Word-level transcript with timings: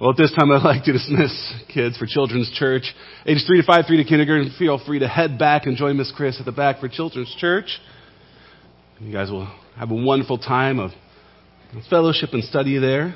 Well, 0.00 0.12
at 0.12 0.16
this 0.16 0.32
time, 0.32 0.50
I'd 0.50 0.62
like 0.62 0.84
to 0.84 0.94
dismiss 0.94 1.52
kids 1.68 1.98
for 1.98 2.06
Children's 2.06 2.50
Church. 2.52 2.84
Ages 3.26 3.44
3 3.46 3.60
to 3.60 3.66
5, 3.66 3.84
3 3.86 3.96
to 3.98 4.04
kindergarten. 4.04 4.50
Feel 4.58 4.82
free 4.86 5.00
to 5.00 5.06
head 5.06 5.38
back 5.38 5.66
and 5.66 5.76
join 5.76 5.98
Miss 5.98 6.10
Chris 6.10 6.38
at 6.40 6.46
the 6.46 6.52
back 6.52 6.80
for 6.80 6.88
Children's 6.88 7.34
Church. 7.38 7.78
You 8.98 9.12
guys 9.12 9.30
will 9.30 9.44
have 9.76 9.90
a 9.90 9.94
wonderful 9.94 10.38
time 10.38 10.78
of 10.78 10.92
fellowship 11.90 12.30
and 12.32 12.42
study 12.42 12.78
there. 12.78 13.14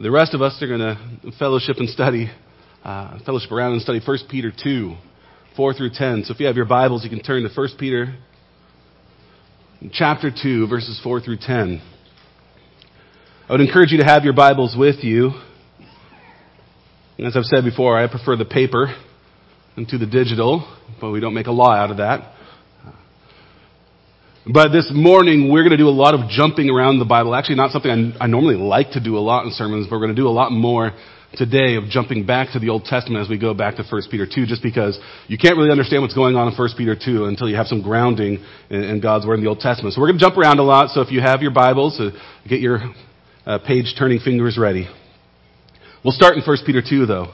The 0.00 0.10
rest 0.10 0.34
of 0.34 0.42
us 0.42 0.60
are 0.60 0.66
going 0.66 0.80
to 0.80 1.30
fellowship 1.38 1.76
and 1.76 1.88
study, 1.88 2.32
uh, 2.82 3.20
fellowship 3.24 3.52
around 3.52 3.74
and 3.74 3.82
study 3.82 4.00
1 4.04 4.18
Peter 4.28 4.50
2, 4.50 4.96
4 5.56 5.74
through 5.74 5.90
10. 5.94 6.24
So 6.24 6.34
if 6.34 6.40
you 6.40 6.46
have 6.46 6.56
your 6.56 6.66
Bibles, 6.66 7.04
you 7.04 7.10
can 7.10 7.22
turn 7.22 7.44
to 7.44 7.48
1 7.48 7.68
Peter 7.78 8.16
chapter 9.92 10.32
2, 10.32 10.66
verses 10.66 11.00
4 11.04 11.20
through 11.20 11.38
10. 11.40 11.80
I 13.46 13.52
would 13.52 13.60
encourage 13.60 13.92
you 13.92 13.98
to 13.98 14.04
have 14.04 14.24
your 14.24 14.32
Bibles 14.32 14.74
with 14.76 15.04
you. 15.04 15.32
As 17.16 17.36
I've 17.36 17.44
said 17.44 17.62
before, 17.62 17.96
I 17.96 18.08
prefer 18.08 18.34
the 18.34 18.44
paper 18.44 18.92
to 19.76 19.98
the 19.98 20.06
digital, 20.06 20.66
but 21.00 21.12
we 21.12 21.20
don't 21.20 21.34
make 21.34 21.46
a 21.46 21.52
law 21.52 21.72
out 21.72 21.92
of 21.92 21.98
that. 21.98 22.32
But 24.52 24.72
this 24.72 24.90
morning, 24.92 25.50
we're 25.50 25.62
going 25.62 25.70
to 25.70 25.76
do 25.76 25.88
a 25.88 25.94
lot 25.94 26.14
of 26.14 26.28
jumping 26.28 26.70
around 26.70 26.98
the 26.98 27.04
Bible. 27.04 27.34
Actually, 27.36 27.54
not 27.54 27.70
something 27.70 28.14
I, 28.20 28.24
I 28.24 28.26
normally 28.26 28.56
like 28.56 28.90
to 28.92 29.00
do 29.00 29.16
a 29.16 29.22
lot 29.22 29.46
in 29.46 29.52
sermons, 29.52 29.86
but 29.86 29.94
we're 29.94 30.04
going 30.04 30.14
to 30.14 30.20
do 30.20 30.26
a 30.26 30.34
lot 30.34 30.50
more 30.50 30.90
today 31.34 31.76
of 31.76 31.84
jumping 31.84 32.26
back 32.26 32.52
to 32.54 32.58
the 32.58 32.68
Old 32.68 32.84
Testament 32.84 33.22
as 33.22 33.30
we 33.30 33.38
go 33.38 33.54
back 33.54 33.76
to 33.76 33.84
1 33.88 34.02
Peter 34.10 34.26
2, 34.26 34.46
just 34.46 34.62
because 34.62 34.98
you 35.28 35.38
can't 35.38 35.56
really 35.56 35.70
understand 35.70 36.02
what's 36.02 36.14
going 36.14 36.34
on 36.34 36.48
in 36.48 36.58
1 36.58 36.68
Peter 36.76 36.96
2 36.96 37.26
until 37.26 37.48
you 37.48 37.54
have 37.54 37.66
some 37.68 37.80
grounding 37.80 38.44
in, 38.70 38.82
in 38.82 39.00
God's 39.00 39.24
Word 39.24 39.38
in 39.38 39.44
the 39.44 39.48
Old 39.48 39.60
Testament. 39.60 39.94
So 39.94 40.00
we're 40.00 40.08
going 40.08 40.18
to 40.18 40.24
jump 40.24 40.36
around 40.36 40.58
a 40.58 40.64
lot, 40.64 40.90
so 40.90 41.00
if 41.00 41.12
you 41.12 41.20
have 41.20 41.42
your 41.42 41.52
Bibles, 41.52 42.00
uh, 42.00 42.10
get 42.48 42.58
your 42.58 42.80
uh, 43.46 43.60
page 43.64 43.94
turning 43.96 44.18
fingers 44.18 44.58
ready. 44.58 44.88
We'll 46.04 46.12
start 46.12 46.36
in 46.36 46.42
1 46.42 46.56
Peter 46.66 46.82
2, 46.86 47.06
though. 47.06 47.32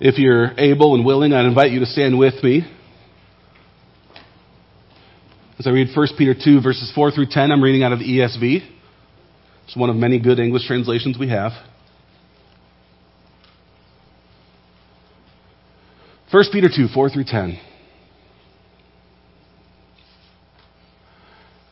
If 0.00 0.18
you're 0.18 0.50
able 0.58 0.96
and 0.96 1.04
willing, 1.04 1.32
I'd 1.32 1.44
invite 1.44 1.70
you 1.70 1.78
to 1.78 1.86
stand 1.86 2.18
with 2.18 2.42
me. 2.42 2.62
As 5.60 5.68
I 5.68 5.70
read 5.70 5.88
1 5.94 6.06
Peter 6.18 6.34
2, 6.34 6.60
verses 6.60 6.90
4 6.96 7.12
through 7.12 7.26
10, 7.30 7.52
I'm 7.52 7.62
reading 7.62 7.84
out 7.84 7.92
of 7.92 8.00
ESV. 8.00 8.68
It's 9.66 9.76
one 9.76 9.88
of 9.88 9.94
many 9.94 10.18
good 10.18 10.40
English 10.40 10.66
translations 10.66 11.16
we 11.16 11.28
have. 11.28 11.52
1 16.30 16.44
Peter 16.52 16.68
2, 16.74 16.88
4 16.92 17.10
through 17.10 17.24
10. 17.24 17.58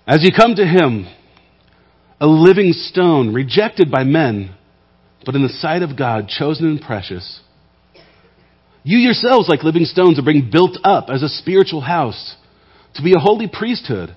As 0.07 0.23
you 0.23 0.31
come 0.35 0.55
to 0.55 0.65
him, 0.65 1.07
a 2.21 2.27
living 2.27 2.73
stone, 2.73 3.35
rejected 3.35 3.91
by 3.91 4.05
men, 4.05 4.55
but 5.27 5.35
in 5.35 5.43
the 5.43 5.49
sight 5.49 5.83
of 5.83 5.99
God, 5.99 6.29
chosen 6.29 6.67
and 6.67 6.81
precious, 6.81 7.41
you 8.83 8.99
yourselves, 8.99 9.49
like 9.49 9.65
living 9.65 9.85
stones, 9.85 10.19
are 10.19 10.23
being 10.23 10.49
built 10.51 10.79
up 10.85 11.11
as 11.11 11.23
a 11.23 11.29
spiritual 11.29 11.81
house, 11.83 12.37
to 12.95 13.03
be 13.03 13.13
a 13.15 13.21
holy 13.21 13.49
priesthood, 13.53 14.17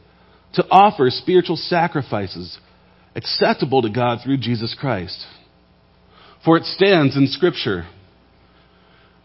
to 0.53 0.65
offer 0.69 1.09
spiritual 1.09 1.57
sacrifices 1.57 2.59
acceptable 3.15 3.81
to 3.81 3.89
God 3.89 4.19
through 4.23 4.37
Jesus 4.37 4.75
Christ. 4.79 5.25
For 6.45 6.55
it 6.55 6.63
stands 6.63 7.17
in 7.17 7.27
Scripture. 7.27 7.87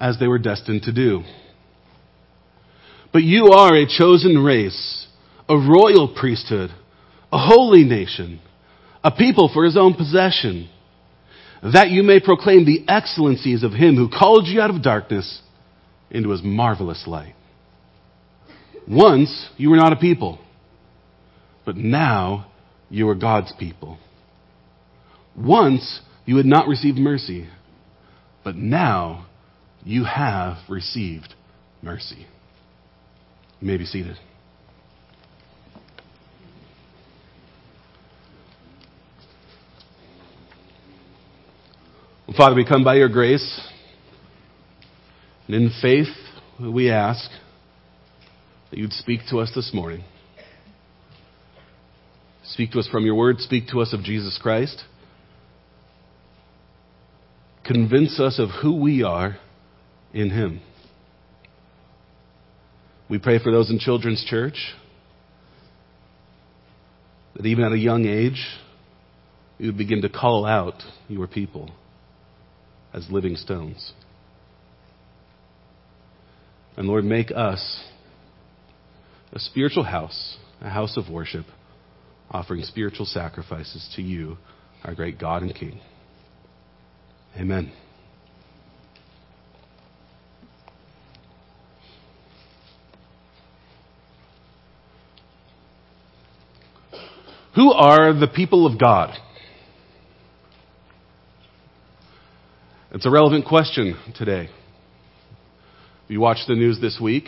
as 0.00 0.18
they 0.18 0.26
were 0.26 0.38
destined 0.38 0.82
to 0.82 0.92
do. 0.92 1.22
But 3.12 3.22
you 3.22 3.48
are 3.48 3.74
a 3.74 3.86
chosen 3.86 4.42
race, 4.42 5.06
a 5.48 5.56
royal 5.56 6.12
priesthood, 6.14 6.70
a 7.32 7.38
holy 7.38 7.84
nation, 7.84 8.40
a 9.02 9.10
people 9.10 9.50
for 9.52 9.64
his 9.64 9.76
own 9.76 9.94
possession, 9.94 10.68
that 11.62 11.90
you 11.90 12.02
may 12.02 12.20
proclaim 12.20 12.64
the 12.64 12.84
excellencies 12.88 13.62
of 13.62 13.72
him 13.72 13.96
who 13.96 14.08
called 14.08 14.46
you 14.46 14.60
out 14.60 14.70
of 14.70 14.82
darkness 14.82 15.42
into 16.10 16.30
his 16.30 16.42
marvelous 16.42 17.04
light. 17.06 17.34
Once 18.88 19.48
you 19.56 19.70
were 19.70 19.76
not 19.76 19.92
a 19.92 19.96
people, 19.96 20.38
but 21.64 21.76
now 21.76 22.46
you 22.90 23.08
are 23.08 23.14
God's 23.14 23.52
people. 23.58 23.98
Once 25.36 26.00
you 26.26 26.36
had 26.36 26.46
not 26.46 26.68
received 26.68 26.98
mercy, 26.98 27.48
but 28.44 28.56
now 28.56 29.26
you 29.84 30.04
have 30.04 30.56
received 30.68 31.34
mercy. 31.82 32.26
You 33.60 33.66
may 33.66 33.76
be 33.76 33.84
seated. 33.84 34.16
Well, 42.26 42.36
Father, 42.36 42.56
we 42.56 42.64
come 42.64 42.82
by 42.82 42.94
your 42.94 43.10
grace, 43.10 43.60
and 45.46 45.54
in 45.54 45.70
faith 45.82 46.08
we 46.58 46.90
ask 46.90 47.30
that 48.70 48.78
you'd 48.78 48.94
speak 48.94 49.20
to 49.30 49.38
us 49.38 49.52
this 49.54 49.72
morning. 49.74 50.02
Speak 52.44 52.72
to 52.72 52.78
us 52.78 52.88
from 52.88 53.04
your 53.04 53.14
word, 53.14 53.40
speak 53.40 53.68
to 53.68 53.80
us 53.80 53.92
of 53.92 54.02
Jesus 54.02 54.38
Christ. 54.42 54.82
Convince 57.66 58.18
us 58.18 58.38
of 58.38 58.48
who 58.62 58.80
we 58.80 59.02
are 59.02 59.38
in 60.14 60.30
Him. 60.30 60.60
We 63.10 63.18
pray 63.18 63.38
for 63.38 63.52
those 63.52 63.70
in 63.70 63.78
Children's 63.78 64.24
Church 64.24 64.74
that 67.36 67.44
even 67.44 67.64
at 67.64 67.72
a 67.72 67.78
young 67.78 68.06
age, 68.06 68.46
you 69.58 69.66
would 69.66 69.78
begin 69.78 70.02
to 70.02 70.08
call 70.08 70.46
out 70.46 70.82
your 71.08 71.26
people 71.26 71.70
as 72.92 73.06
living 73.10 73.36
stones. 73.36 73.92
And 76.76 76.88
Lord, 76.88 77.04
make 77.04 77.30
us 77.34 77.84
a 79.32 79.38
spiritual 79.38 79.84
house, 79.84 80.38
a 80.60 80.70
house 80.70 80.96
of 80.96 81.10
worship, 81.10 81.44
offering 82.30 82.62
spiritual 82.62 83.06
sacrifices 83.06 83.92
to 83.96 84.02
you, 84.02 84.38
our 84.84 84.94
great 84.94 85.18
God 85.18 85.42
and 85.42 85.54
King. 85.54 85.80
Amen. 87.36 87.72
Who 97.54 97.72
are 97.72 98.12
the 98.12 98.26
people 98.26 98.66
of 98.66 98.80
God? 98.80 99.16
It's 102.90 103.06
a 103.06 103.10
relevant 103.10 103.46
question 103.46 103.96
today. 104.16 104.48
If 106.04 106.10
you 106.10 106.18
watch 106.18 106.38
the 106.48 106.56
news 106.56 106.80
this 106.80 106.98
week, 107.00 107.26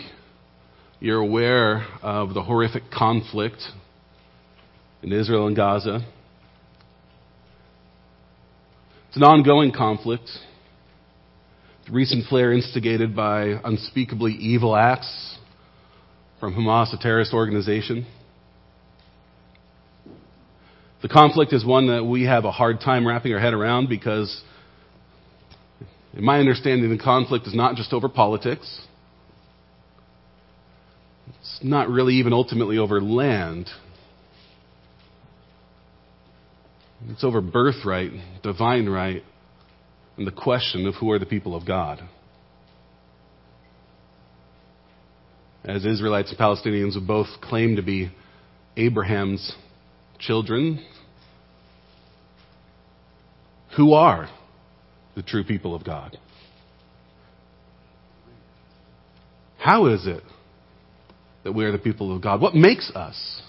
you're 0.99 1.21
aware 1.21 1.87
of 2.03 2.35
the 2.35 2.43
horrific 2.43 2.91
conflict 2.91 3.63
in 5.01 5.13
Israel 5.13 5.47
and 5.47 5.55
Gaza. 5.55 6.05
It's 9.09 9.17
an 9.17 9.23
ongoing 9.23 9.71
conflict. 9.71 10.29
The 11.87 11.93
recent 11.93 12.27
flare 12.27 12.53
instigated 12.53 13.15
by 13.15 13.61
unspeakably 13.63 14.33
evil 14.33 14.75
acts 14.75 15.39
from 16.41 16.55
Hamas, 16.55 16.93
a 16.93 17.01
terrorist 17.01 17.33
organization. 17.33 18.07
The 21.07 21.13
conflict 21.13 21.53
is 21.53 21.65
one 21.65 21.87
that 21.87 22.05
we 22.05 22.25
have 22.25 22.45
a 22.45 22.51
hard 22.51 22.81
time 22.81 23.07
wrapping 23.07 23.33
our 23.33 23.39
head 23.39 23.55
around 23.55 23.89
because, 23.89 24.43
in 26.13 26.25
my 26.25 26.41
understanding, 26.41 26.91
the 26.91 26.99
conflict 26.99 27.47
is 27.47 27.55
not 27.55 27.77
just 27.77 27.93
over 27.93 28.09
politics. 28.09 28.81
It's 31.29 31.61
not 31.63 31.89
really 31.89 32.15
even 32.15 32.33
ultimately 32.33 32.79
over 32.79 33.01
land. 33.01 33.71
It's 37.11 37.23
over 37.23 37.41
birthright, 37.41 38.11
divine 38.43 38.89
right, 38.89 39.23
and 40.17 40.27
the 40.27 40.33
question 40.33 40.89
of 40.89 40.97
who 40.97 41.13
are 41.13 41.21
the 41.21 41.27
people 41.27 41.55
of 41.55 41.65
God. 41.65 42.03
as 45.65 45.85
Israelites 45.85 46.31
and 46.31 46.39
Palestinians 46.39 46.97
both 47.07 47.29
claim 47.43 47.77
to 47.77 47.83
be 47.83 48.11
Abraham's 48.77 49.55
children, 50.19 50.85
who 53.77 53.93
are 53.93 54.29
the 55.15 55.23
true 55.23 55.45
people 55.45 55.75
of 55.75 55.85
God? 55.85 56.19
How 59.59 59.87
is 59.87 60.07
it 60.07 60.23
that 61.45 61.53
we 61.53 61.65
are 61.65 61.73
the 61.73 61.79
people 61.79 62.15
of 62.15 62.23
God? 62.23 62.41
What 62.41 62.55
makes 62.55 62.91
us 62.95 63.43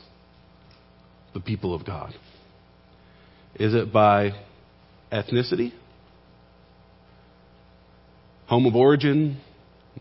the 1.33 1.39
people 1.39 1.73
of 1.73 1.85
God? 1.85 2.13
Is 3.55 3.73
it 3.73 3.93
by 3.93 4.31
ethnicity? 5.11 5.73
Home 8.47 8.65
of 8.65 8.75
origin? 8.75 9.39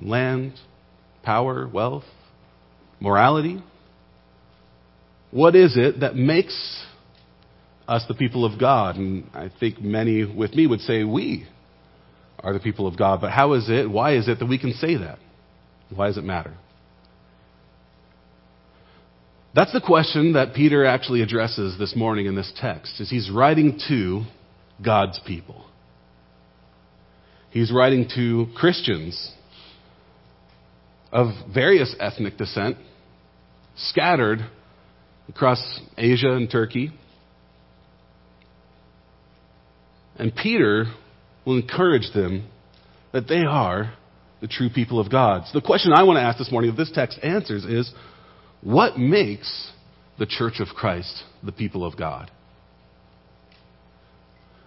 Land? 0.00 0.54
Power? 1.22 1.68
Wealth? 1.68 2.04
Morality? 3.00 3.62
What 5.30 5.54
is 5.54 5.76
it 5.76 6.00
that 6.00 6.16
makes 6.16 6.84
us 7.88 8.04
the 8.08 8.14
people 8.14 8.44
of 8.44 8.58
God? 8.58 8.96
And 8.96 9.30
I 9.34 9.50
think 9.60 9.80
many 9.80 10.24
with 10.24 10.54
me 10.54 10.66
would 10.66 10.80
say 10.80 11.04
we 11.04 11.46
are 12.40 12.52
the 12.52 12.60
people 12.60 12.86
of 12.86 12.98
God. 12.98 13.20
But 13.20 13.32
how 13.32 13.54
is 13.54 13.68
it, 13.68 13.90
why 13.90 14.16
is 14.16 14.28
it 14.28 14.38
that 14.38 14.46
we 14.46 14.58
can 14.58 14.72
say 14.72 14.96
that? 14.96 15.18
Why 15.94 16.08
does 16.08 16.18
it 16.18 16.24
matter? 16.24 16.54
That's 19.54 19.72
the 19.72 19.80
question 19.80 20.34
that 20.34 20.54
Peter 20.54 20.84
actually 20.84 21.22
addresses 21.22 21.78
this 21.78 21.96
morning 21.96 22.26
in 22.26 22.34
this 22.34 22.52
text, 22.60 23.00
as 23.00 23.08
he's 23.08 23.30
writing 23.30 23.80
to 23.88 24.24
God's 24.84 25.18
people. 25.26 25.64
He's 27.50 27.72
writing 27.72 28.06
to 28.14 28.48
Christians 28.54 29.32
of 31.10 31.28
various 31.54 31.96
ethnic 31.98 32.36
descent, 32.36 32.76
scattered 33.76 34.40
across 35.28 35.80
Asia 35.96 36.32
and 36.32 36.50
Turkey. 36.50 36.92
And 40.18 40.34
Peter 40.34 40.86
will 41.44 41.58
encourage 41.58 42.12
them 42.14 42.48
that 43.12 43.28
they 43.28 43.44
are 43.44 43.92
the 44.40 44.48
true 44.48 44.68
people 44.68 45.00
of 45.00 45.10
God. 45.10 45.44
So 45.46 45.58
the 45.58 45.66
question 45.66 45.92
I 45.92 46.02
want 46.02 46.18
to 46.18 46.22
ask 46.22 46.38
this 46.38 46.50
morning, 46.50 46.70
if 46.70 46.76
this 46.76 46.90
text 46.92 47.18
answers, 47.22 47.64
is 47.64 47.90
what 48.62 48.98
makes 48.98 49.70
the 50.18 50.26
church 50.26 50.60
of 50.60 50.68
Christ 50.68 51.22
the 51.42 51.52
people 51.52 51.84
of 51.84 51.96
God? 51.96 52.30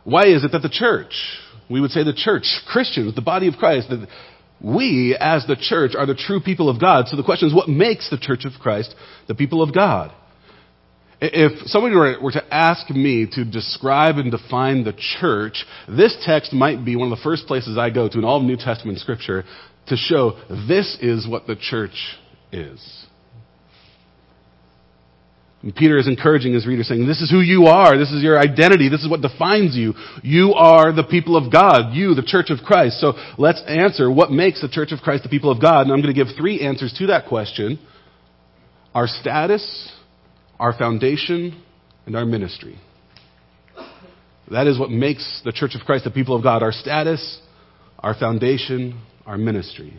Why 0.03 0.27
is 0.27 0.43
it 0.43 0.51
that 0.53 0.61
the 0.61 0.69
church, 0.69 1.13
we 1.69 1.81
would 1.81 1.91
say 1.91 2.03
the 2.03 2.13
church, 2.13 2.45
Christians, 2.67 3.15
the 3.15 3.21
body 3.21 3.47
of 3.47 3.55
Christ, 3.55 3.89
that 3.89 4.07
we 4.61 5.15
as 5.19 5.45
the 5.45 5.55
church 5.55 5.91
are 5.95 6.05
the 6.05 6.15
true 6.15 6.39
people 6.39 6.69
of 6.69 6.79
God? 6.79 7.07
So 7.07 7.15
the 7.15 7.23
question 7.23 7.47
is, 7.47 7.53
what 7.53 7.69
makes 7.69 8.09
the 8.09 8.17
church 8.17 8.45
of 8.45 8.53
Christ 8.59 8.95
the 9.27 9.35
people 9.35 9.61
of 9.61 9.73
God? 9.73 10.11
If 11.21 11.67
somebody 11.67 11.95
were 11.95 12.31
to 12.31 12.53
ask 12.53 12.89
me 12.89 13.27
to 13.33 13.43
describe 13.43 14.15
and 14.17 14.31
define 14.31 14.85
the 14.85 14.93
church, 15.19 15.65
this 15.87 16.15
text 16.25 16.53
might 16.53 16.85
be 16.85 16.95
one 16.95 17.11
of 17.11 17.17
the 17.17 17.23
first 17.23 17.45
places 17.45 17.77
I 17.77 17.89
go 17.89 18.07
to 18.07 18.17
in 18.17 18.23
all 18.23 18.37
of 18.37 18.43
New 18.43 18.55
Testament 18.55 18.99
scripture 18.99 19.43
to 19.87 19.97
show 19.97 20.39
this 20.67 20.97
is 21.01 21.27
what 21.27 21.45
the 21.45 21.57
church 21.57 22.15
is. 22.53 23.05
And 25.61 25.75
Peter 25.75 25.97
is 25.97 26.07
encouraging 26.07 26.53
his 26.53 26.65
readers 26.65 26.87
saying, 26.87 27.05
this 27.05 27.19
is 27.19 27.29
who 27.29 27.41
you 27.41 27.65
are. 27.65 27.97
This 27.97 28.11
is 28.11 28.23
your 28.23 28.39
identity. 28.39 28.87
This 28.87 29.01
is 29.01 29.09
what 29.09 29.19
defines 29.19 29.75
you. 29.75 29.93
You 30.23 30.53
are 30.53 30.93
the 30.93 31.03
people 31.03 31.35
of 31.35 31.51
God. 31.51 31.93
You, 31.93 32.15
the 32.15 32.23
church 32.23 32.49
of 32.49 32.59
Christ. 32.65 33.01
So 33.01 33.11
let's 33.37 33.61
answer 33.67 34.09
what 34.09 34.31
makes 34.31 34.61
the 34.61 34.69
church 34.69 34.93
of 34.93 34.99
Christ 34.99 35.23
the 35.23 35.29
people 35.29 35.51
of 35.51 35.61
God. 35.61 35.81
And 35.81 35.91
I'm 35.91 36.01
going 36.01 36.15
to 36.15 36.23
give 36.25 36.33
three 36.37 36.61
answers 36.61 36.93
to 36.99 37.07
that 37.07 37.27
question. 37.27 37.77
Our 38.95 39.07
status, 39.07 39.91
our 40.59 40.77
foundation, 40.77 41.63
and 42.05 42.15
our 42.15 42.25
ministry. 42.25 42.77
That 44.51 44.67
is 44.67 44.79
what 44.79 44.89
makes 44.89 45.41
the 45.45 45.51
Church 45.51 45.75
of 45.75 45.81
Christ 45.81 46.05
the 46.05 46.11
people 46.11 46.35
of 46.35 46.43
God 46.43 46.63
our 46.63 46.71
status, 46.71 47.39
our 47.99 48.13
foundation, 48.13 48.99
our 49.25 49.37
ministry. 49.37 49.93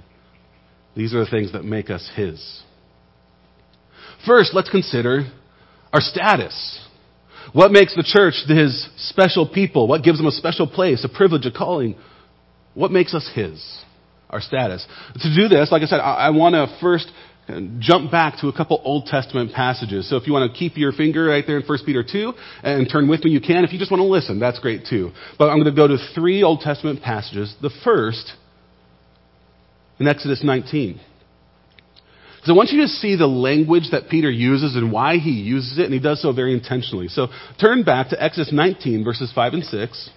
These 0.97 1.15
are 1.15 1.25
the 1.25 1.31
things 1.31 1.53
that 1.53 1.65
make 1.65 1.89
us 1.89 2.11
His. 2.17 2.63
First, 4.27 4.53
let's 4.53 4.69
consider 4.69 5.31
our 5.93 6.01
status. 6.01 6.81
What 7.53 7.71
makes 7.71 7.95
the 7.95 8.03
church 8.03 8.35
His 8.47 8.89
special 8.97 9.49
people? 9.49 9.89
What 9.89 10.03
gives 10.03 10.19
them 10.19 10.27
a 10.27 10.33
special 10.33 10.67
place, 10.67 11.05
a 11.05 11.09
privilege, 11.09 11.47
a 11.47 11.53
calling? 11.53 11.95
What 12.75 12.91
makes 12.91 13.15
us 13.15 13.31
His? 13.35 13.65
Our 14.29 14.41
status. 14.41 14.87
To 15.15 15.35
do 15.35 15.49
this, 15.49 15.73
like 15.73 15.83
I 15.83 15.87
said, 15.87 16.01
I, 16.01 16.15
I 16.15 16.31
want 16.31 16.55
to 16.55 16.77
first 16.81 17.11
jump 17.81 18.11
back 18.11 18.41
to 18.41 18.49
a 18.49 18.53
couple 18.53 18.81
Old 18.85 19.07
Testament 19.07 19.53
passages. 19.53 20.09
So 20.09 20.17
if 20.17 20.27
you 20.27 20.33
want 20.33 20.53
to 20.53 20.59
keep 20.59 20.77
your 20.77 20.93
finger 20.93 21.27
right 21.27 21.45
there 21.47 21.59
in 21.59 21.67
1 21.67 21.79
Peter 21.87 22.05
2 22.05 22.33
and 22.63 22.89
turn 22.91 23.09
with 23.09 23.25
me, 23.25 23.31
you 23.31 23.41
can. 23.41 23.65
If 23.65 23.73
you 23.73 23.79
just 23.79 23.91
want 23.91 24.01
to 24.01 24.07
listen, 24.07 24.39
that's 24.39 24.59
great 24.59 24.87
too. 24.89 25.11
But 25.39 25.49
I'm 25.51 25.57
going 25.61 25.75
to 25.75 25.77
go 25.77 25.89
to 25.89 25.97
three 26.15 26.43
Old 26.43 26.61
Testament 26.61 27.03
passages. 27.03 27.55
The 27.61 27.71
first 27.85 28.33
in 29.99 30.09
Exodus 30.09 30.43
19. 30.43 31.01
So 32.45 32.55
I 32.55 32.57
want 32.57 32.71
you 32.71 32.81
to 32.81 32.89
see 32.89 33.17
the 33.17 33.27
language 33.27 33.91
that 33.93 34.09
Peter 34.09 34.31
uses 34.31 34.75
and 34.75 34.91
why 34.91 35.19
he 35.19 35.31
uses 35.31 35.79
it, 35.79 35.85
and 35.85 35.93
he 35.93 36.01
does 36.01 36.23
so 36.23 36.33
very 36.33 36.55
intentionally. 36.55 37.09
So 37.09 37.29
turn 37.61 37.83
back 37.83 38.09
to 38.09 38.23
Exodus 38.23 38.51
19, 38.51 39.05
verses 39.05 39.31
5 39.35 39.53
and 39.53 39.65
6. 39.65 40.11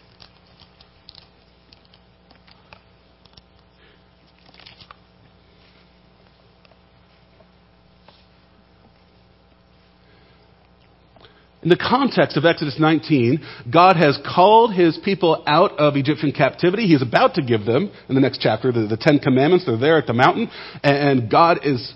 In 11.64 11.70
the 11.70 11.78
context 11.78 12.36
of 12.36 12.44
Exodus 12.44 12.76
19, 12.78 13.42
God 13.72 13.96
has 13.96 14.20
called 14.26 14.74
his 14.74 15.00
people 15.04 15.44
out 15.48 15.72
of 15.80 15.96
Egyptian 15.96 16.34
captivity. 16.34 16.88
He 16.88 16.94
is 16.94 17.02
about 17.02 17.36
to 17.36 17.42
give 17.42 17.64
them, 17.64 17.90
in 18.10 18.16
the 18.16 18.22
next 18.22 18.42
chapter, 18.42 18.74
the, 18.74 18.88
the 18.88 18.98
Ten 18.98 19.20
Commandments. 19.20 19.66
They're 19.66 19.78
there 19.78 19.98
at 19.98 20.06
the 20.06 20.14
mountain. 20.14 20.50
And 20.84 21.32
God 21.32 21.60
is 21.64 21.94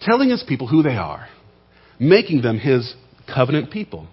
telling 0.00 0.28
his 0.28 0.42
people 0.42 0.66
who 0.66 0.82
they 0.82 0.96
are, 0.96 1.28
making 2.00 2.42
them 2.42 2.58
his 2.58 2.94
covenant 3.32 3.70
people. 3.70 4.08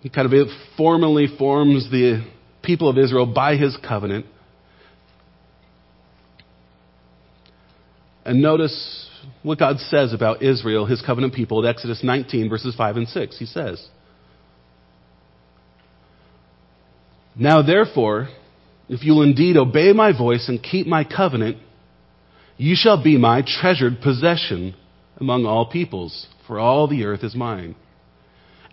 He 0.00 0.10
kind 0.10 0.30
of 0.30 0.48
formally 0.76 1.26
forms 1.38 1.90
the 1.90 2.22
people 2.62 2.90
of 2.90 2.98
Israel 2.98 3.26
by 3.26 3.56
his 3.56 3.76
covenant. 3.82 4.26
And 8.26 8.42
notice 8.42 9.08
what 9.42 9.58
God 9.58 9.78
says 9.78 10.12
about 10.12 10.42
Israel, 10.42 10.86
his 10.86 11.02
covenant 11.02 11.34
people, 11.34 11.64
at 11.64 11.74
Exodus 11.74 12.02
19, 12.02 12.48
verses 12.48 12.74
5 12.76 12.96
and 12.96 13.08
6. 13.08 13.38
He 13.38 13.46
says, 13.46 13.86
Now 17.34 17.62
therefore, 17.62 18.28
if 18.88 19.04
you'll 19.04 19.22
indeed 19.22 19.56
obey 19.56 19.92
my 19.92 20.16
voice 20.16 20.48
and 20.48 20.62
keep 20.62 20.86
my 20.86 21.04
covenant, 21.04 21.58
you 22.56 22.74
shall 22.76 23.02
be 23.02 23.18
my 23.18 23.42
treasured 23.46 24.00
possession 24.00 24.74
among 25.18 25.44
all 25.44 25.70
peoples, 25.70 26.26
for 26.46 26.58
all 26.58 26.88
the 26.88 27.04
earth 27.04 27.22
is 27.22 27.34
mine. 27.34 27.74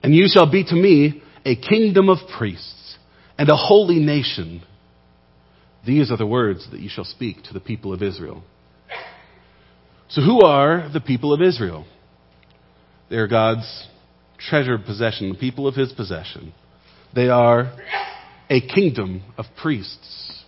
And 0.01 0.15
you 0.15 0.27
shall 0.27 0.49
be 0.49 0.63
to 0.63 0.75
me 0.75 1.21
a 1.45 1.55
kingdom 1.55 2.09
of 2.09 2.19
priests 2.37 2.97
and 3.37 3.49
a 3.49 3.55
holy 3.55 3.99
nation. 3.99 4.63
These 5.85 6.11
are 6.11 6.17
the 6.17 6.25
words 6.25 6.69
that 6.71 6.79
you 6.79 6.89
shall 6.89 7.03
speak 7.03 7.43
to 7.43 7.53
the 7.53 7.59
people 7.59 7.93
of 7.93 8.01
Israel. 8.01 8.43
So, 10.13 10.21
who 10.21 10.41
are 10.41 10.89
the 10.93 11.01
people 11.01 11.33
of 11.33 11.41
Israel? 11.41 11.87
They 13.09 13.15
are 13.15 13.27
God's 13.27 13.87
treasured 14.37 14.85
possession, 14.85 15.29
the 15.29 15.39
people 15.39 15.67
of 15.67 15.73
his 15.73 15.91
possession. 15.91 16.53
They 17.15 17.29
are 17.29 17.73
a 18.47 18.61
kingdom 18.61 19.23
of 19.39 19.45
priests. 19.59 20.43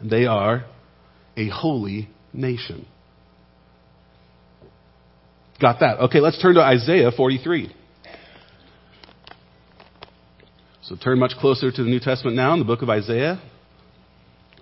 They 0.00 0.26
are 0.26 0.66
a 1.36 1.48
holy 1.48 2.08
nation. 2.32 2.86
Got 5.60 5.80
that? 5.80 5.98
Okay, 6.02 6.20
let's 6.20 6.40
turn 6.40 6.54
to 6.54 6.60
Isaiah 6.60 7.10
43. 7.10 7.74
So 10.82 10.94
turn 10.94 11.18
much 11.18 11.32
closer 11.40 11.72
to 11.72 11.82
the 11.82 11.90
New 11.90 11.98
Testament 11.98 12.36
now 12.36 12.52
in 12.52 12.60
the 12.60 12.64
book 12.64 12.82
of 12.82 12.90
Isaiah, 12.90 13.42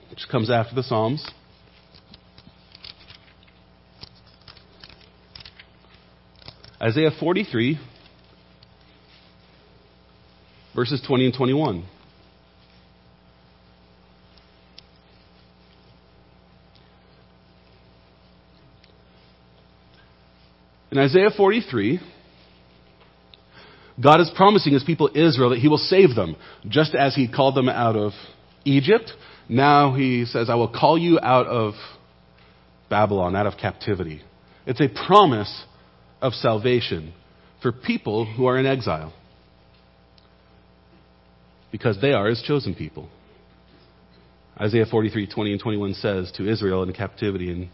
which 0.09 0.21
comes 0.33 0.51
after 0.51 0.75
the 0.75 0.83
Psalms. 0.83 1.31
Isaiah 6.83 7.11
43, 7.19 7.79
verses 10.75 11.03
20 11.07 11.27
and 11.27 11.35
21. 11.35 11.85
In 20.91 20.99
Isaiah 20.99 21.31
43, 21.37 22.01
God 24.03 24.21
is 24.21 24.31
promising 24.37 24.73
his 24.73 24.83
people 24.83 25.11
Israel 25.15 25.51
that 25.51 25.61
he 25.61 25.69
will 25.69 25.79
save 25.79 26.17
them, 26.17 26.37
just 26.69 26.95
as 26.95 27.15
he 27.15 27.29
called 27.29 27.55
them 27.55 27.69
out 27.69 27.97
of 27.97 28.13
Egypt, 28.65 29.13
now 29.49 29.95
he 29.95 30.25
says, 30.25 30.51
I 30.51 30.55
will 30.55 30.69
call 30.69 30.99
you 30.99 31.21
out 31.23 31.47
of 31.47 31.75
Babylon, 32.91 33.37
out 33.37 33.47
of 33.47 33.55
captivity. 33.61 34.23
It's 34.67 34.81
a 34.81 34.89
promise 35.07 35.65
of 36.21 36.33
salvation 36.35 37.13
for 37.63 37.73
people 37.73 38.27
who 38.27 38.47
are 38.47 38.59
in 38.59 38.67
exile 38.67 39.13
because 41.73 42.01
they 42.01 42.13
are 42.13 42.29
his 42.29 42.43
chosen 42.43 42.75
people. 42.75 43.09
Isaiah 44.61 44.87
43, 44.89 45.27
20 45.27 45.53
and 45.53 45.61
21 45.61 45.95
says 45.95 46.33
to 46.37 46.49
Israel 46.49 46.85
in 46.85 46.93
captivity 46.93 47.51
and 47.51 47.69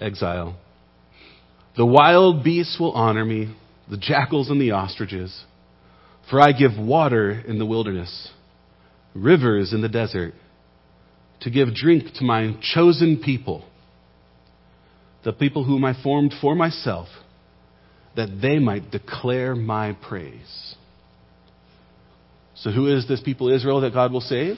exile, 0.00 0.56
The 1.76 1.86
wild 1.86 2.44
beasts 2.44 2.78
will 2.78 2.92
honor 2.92 3.24
me, 3.24 3.54
the 3.90 3.96
jackals 3.96 4.50
and 4.50 4.60
the 4.60 4.72
ostriches, 4.72 5.44
for 6.28 6.40
I 6.40 6.52
give 6.52 6.78
water 6.78 7.30
in 7.30 7.58
the 7.58 7.64
wilderness, 7.64 8.30
rivers 9.14 9.72
in 9.72 9.80
the 9.80 9.88
desert, 9.88 10.34
to 11.40 11.50
give 11.50 11.74
drink 11.74 12.12
to 12.16 12.24
my 12.24 12.54
chosen 12.74 13.22
people, 13.24 13.64
the 15.24 15.32
people 15.32 15.64
whom 15.64 15.84
I 15.84 16.00
formed 16.02 16.34
for 16.40 16.54
myself, 16.54 17.08
that 18.16 18.28
they 18.40 18.58
might 18.58 18.90
declare 18.90 19.54
my 19.54 19.96
praise. 20.06 20.74
So, 22.56 22.70
who 22.70 22.94
is 22.94 23.08
this 23.08 23.20
people 23.20 23.48
Israel 23.48 23.80
that 23.80 23.92
God 23.92 24.12
will 24.12 24.20
save? 24.20 24.56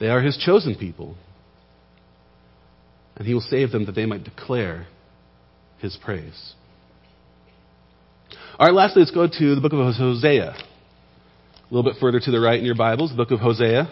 They 0.00 0.08
are 0.08 0.20
his 0.20 0.36
chosen 0.36 0.74
people. 0.74 1.16
And 3.16 3.26
he 3.26 3.34
will 3.34 3.40
save 3.40 3.70
them 3.70 3.86
that 3.86 3.94
they 3.94 4.06
might 4.06 4.24
declare 4.24 4.86
his 5.78 5.96
praise. 6.02 6.54
All 8.58 8.66
right, 8.66 8.74
lastly, 8.74 9.02
let's 9.02 9.14
go 9.14 9.26
to 9.26 9.54
the 9.54 9.60
book 9.60 9.72
of 9.72 9.94
Hosea. 9.94 10.50
A 10.50 11.74
little 11.74 11.88
bit 11.88 12.00
further 12.00 12.20
to 12.20 12.30
the 12.30 12.40
right 12.40 12.58
in 12.58 12.64
your 12.64 12.74
Bibles, 12.76 13.10
the 13.10 13.16
book 13.16 13.30
of 13.30 13.40
Hosea 13.40 13.88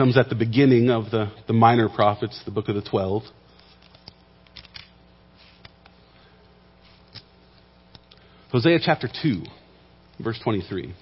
comes 0.00 0.16
at 0.16 0.30
the 0.30 0.34
beginning 0.34 0.88
of 0.88 1.10
the, 1.10 1.30
the 1.46 1.52
minor 1.52 1.86
prophets, 1.86 2.40
the 2.46 2.50
book 2.50 2.70
of 2.70 2.74
the 2.74 2.80
twelve. 2.80 3.22
Hosea 8.50 8.78
chapter 8.82 9.10
2, 9.22 9.42
verse 10.18 10.40
23. 10.42 10.94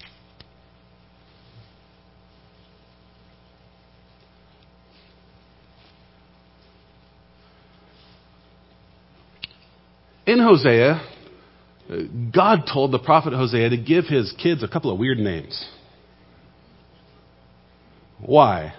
In 10.26 10.40
Hosea, 10.40 11.00
uh, 11.88 11.96
God 12.34 12.62
told 12.72 12.90
the 12.90 12.98
prophet 12.98 13.32
Hosea 13.32 13.70
to 13.70 13.76
give 13.76 14.06
his 14.06 14.34
kids 14.42 14.64
a 14.64 14.68
couple 14.68 14.90
of 14.90 14.98
weird 14.98 15.18
names. 15.18 15.68
Why? 18.18 18.74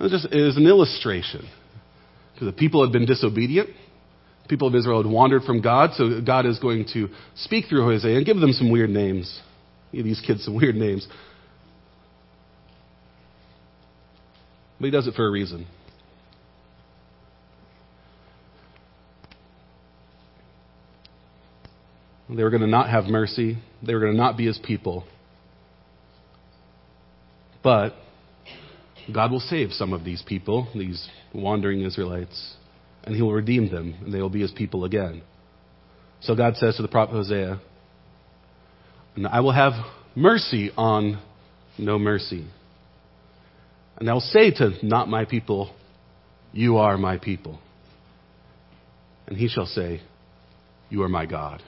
It, 0.00 0.10
just, 0.10 0.26
it 0.32 0.42
was 0.42 0.56
an 0.56 0.66
illustration. 0.66 1.48
Because 2.32 2.46
the 2.46 2.52
people 2.52 2.82
had 2.82 2.92
been 2.92 3.06
disobedient. 3.06 3.70
The 4.42 4.48
people 4.48 4.68
of 4.68 4.74
Israel 4.74 5.02
had 5.02 5.10
wandered 5.10 5.42
from 5.44 5.62
God, 5.62 5.90
so 5.94 6.20
God 6.20 6.44
is 6.46 6.58
going 6.58 6.86
to 6.92 7.08
speak 7.36 7.66
through 7.68 7.84
Hosea 7.84 8.16
and 8.16 8.26
give 8.26 8.38
them 8.38 8.52
some 8.52 8.70
weird 8.70 8.90
names. 8.90 9.40
Give 9.92 10.04
these 10.04 10.20
kids 10.20 10.44
some 10.44 10.54
weird 10.54 10.74
names. 10.74 11.06
But 14.78 14.86
he 14.86 14.90
does 14.90 15.06
it 15.06 15.14
for 15.14 15.26
a 15.26 15.30
reason. 15.30 15.66
They 22.28 22.42
were 22.42 22.50
going 22.50 22.62
to 22.62 22.68
not 22.68 22.90
have 22.90 23.04
mercy. 23.04 23.58
They 23.82 23.94
were 23.94 24.00
going 24.00 24.12
to 24.12 24.18
not 24.18 24.36
be 24.36 24.46
his 24.46 24.58
people. 24.58 25.04
But 27.62 27.94
God 29.12 29.30
will 29.30 29.40
save 29.40 29.72
some 29.72 29.92
of 29.92 30.04
these 30.04 30.22
people, 30.22 30.68
these 30.74 31.08
wandering 31.34 31.82
Israelites, 31.82 32.54
and 33.04 33.14
he 33.14 33.22
will 33.22 33.32
redeem 33.32 33.70
them, 33.70 33.94
and 34.00 34.12
they 34.12 34.20
will 34.20 34.30
be 34.30 34.40
his 34.40 34.52
people 34.52 34.84
again. 34.84 35.22
So 36.20 36.34
God 36.34 36.56
says 36.56 36.76
to 36.76 36.82
the 36.82 36.88
prophet 36.88 37.12
Hosea, 37.12 37.60
and 39.16 39.26
I 39.26 39.40
will 39.40 39.52
have 39.52 39.72
mercy 40.16 40.70
on 40.76 41.20
no 41.78 41.98
mercy. 41.98 42.46
And 43.96 44.08
I 44.08 44.12
will 44.14 44.20
say 44.20 44.50
to 44.52 44.72
not 44.82 45.08
my 45.08 45.24
people, 45.24 45.74
You 46.52 46.78
are 46.78 46.96
my 46.96 47.18
people. 47.18 47.60
And 49.26 49.36
he 49.36 49.48
shall 49.48 49.66
say, 49.66 50.00
You 50.88 51.02
are 51.02 51.08
my 51.08 51.26
God 51.26 51.62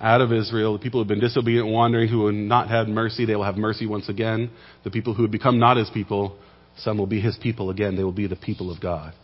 out 0.00 0.20
of 0.20 0.32
Israel. 0.32 0.74
The 0.74 0.78
people 0.78 0.98
who 0.98 1.08
have 1.08 1.08
been 1.08 1.20
disobedient, 1.20 1.68
wandering, 1.68 2.08
who 2.08 2.26
have 2.26 2.34
not 2.34 2.68
had 2.68 2.88
mercy, 2.88 3.24
they 3.24 3.36
will 3.36 3.44
have 3.44 3.56
mercy 3.56 3.86
once 3.86 4.08
again. 4.08 4.50
The 4.84 4.90
people 4.90 5.14
who 5.14 5.22
have 5.22 5.30
become 5.30 5.58
not 5.58 5.76
his 5.76 5.90
people, 5.90 6.38
some 6.78 6.98
will 6.98 7.06
be 7.06 7.20
his 7.20 7.36
people 7.42 7.70
again. 7.70 7.96
They 7.96 8.04
will 8.04 8.12
be 8.12 8.26
the 8.26 8.36
people 8.36 8.70
of 8.70 8.80
God. 8.80 9.14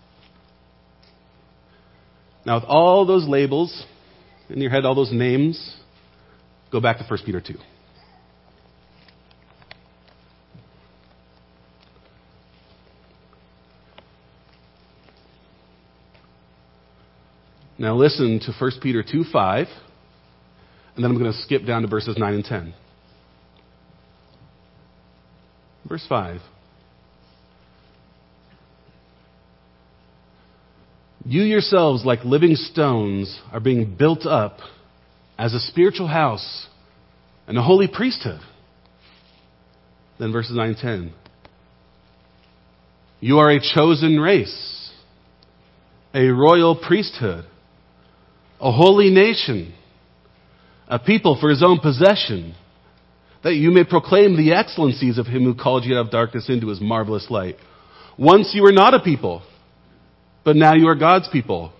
Now, 2.47 2.57
with 2.57 2.65
all 2.65 3.07
those 3.07 3.27
labels 3.27 3.85
in 4.51 4.61
your 4.61 4.71
head, 4.71 4.85
all 4.85 4.95
those 4.95 5.13
names, 5.13 5.77
go 6.71 6.81
back 6.81 6.99
to 6.99 7.05
1 7.05 7.19
Peter 7.25 7.41
2. 7.41 7.55
Now 17.77 17.97
listen 17.97 18.41
to 18.41 18.53
1 18.53 18.71
Peter 18.81 19.03
2 19.03 19.25
5. 19.33 19.67
And 20.95 21.05
then 21.05 21.11
I'm 21.11 21.19
going 21.19 21.33
to 21.33 21.39
skip 21.39 21.67
down 21.67 21.83
to 21.83 21.89
verses 21.89 22.17
9 22.17 22.35
and 22.35 22.45
10. 22.45 22.75
Verse 25.89 26.07
5. 26.09 26.41
You 31.27 31.43
yourselves, 31.43 32.05
like 32.05 32.25
living 32.25 32.55
stones, 32.55 33.41
are 33.51 33.61
being 33.61 33.97
built 33.99 34.27
up 34.27 34.59
as 35.39 35.53
a 35.55 35.59
spiritual 35.59 36.07
house 36.07 36.69
and 37.47 37.59
a 37.59 37.63
holy 37.63 37.89
priesthood. 37.89 38.41
Then 40.19 40.33
verses 40.33 40.57
9 40.57 40.69
and 40.69 40.77
10. 40.77 41.13
You 43.21 43.39
are 43.39 43.51
a 43.51 43.59
chosen 43.59 44.21
race, 44.21 44.93
a 46.15 46.29
royal 46.29 46.77
priesthood, 46.77 47.47
a 48.61 48.71
holy 48.71 49.11
nation 49.11 49.75
a 50.89 50.99
people 50.99 51.39
for 51.41 51.49
his 51.51 51.63
own 51.63 51.79
possession, 51.81 52.55
that 53.43 53.55
you 53.55 53.71
may 53.71 53.85
proclaim 53.85 54.37
the 54.37 54.53
excellencies 54.53 55.19
of 55.19 55.27
him 55.27 55.45
who 55.45 55.55
called 55.55 55.85
you 55.85 55.97
out 55.97 56.07
of 56.07 56.11
darkness 56.11 56.49
into 56.49 56.69
his 56.69 56.81
marvelous 56.81 57.27
light. 57.31 57.57
Once 58.19 58.53
you 58.55 58.63
were 58.63 58.73
not 58.73 58.95
a 58.95 59.01
people, 59.01 59.43
but 60.45 60.57
now 60.57 60.75
you 60.75 60.89
are 60.89 60.95
God's 60.95 61.29
people. 61.29 61.73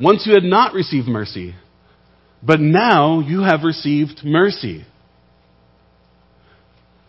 Once 0.00 0.26
you 0.26 0.34
had 0.34 0.42
not 0.42 0.74
received 0.74 1.06
mercy, 1.06 1.54
but 2.42 2.60
now 2.60 3.20
you 3.20 3.42
have 3.42 3.62
received 3.62 4.20
mercy. 4.24 4.84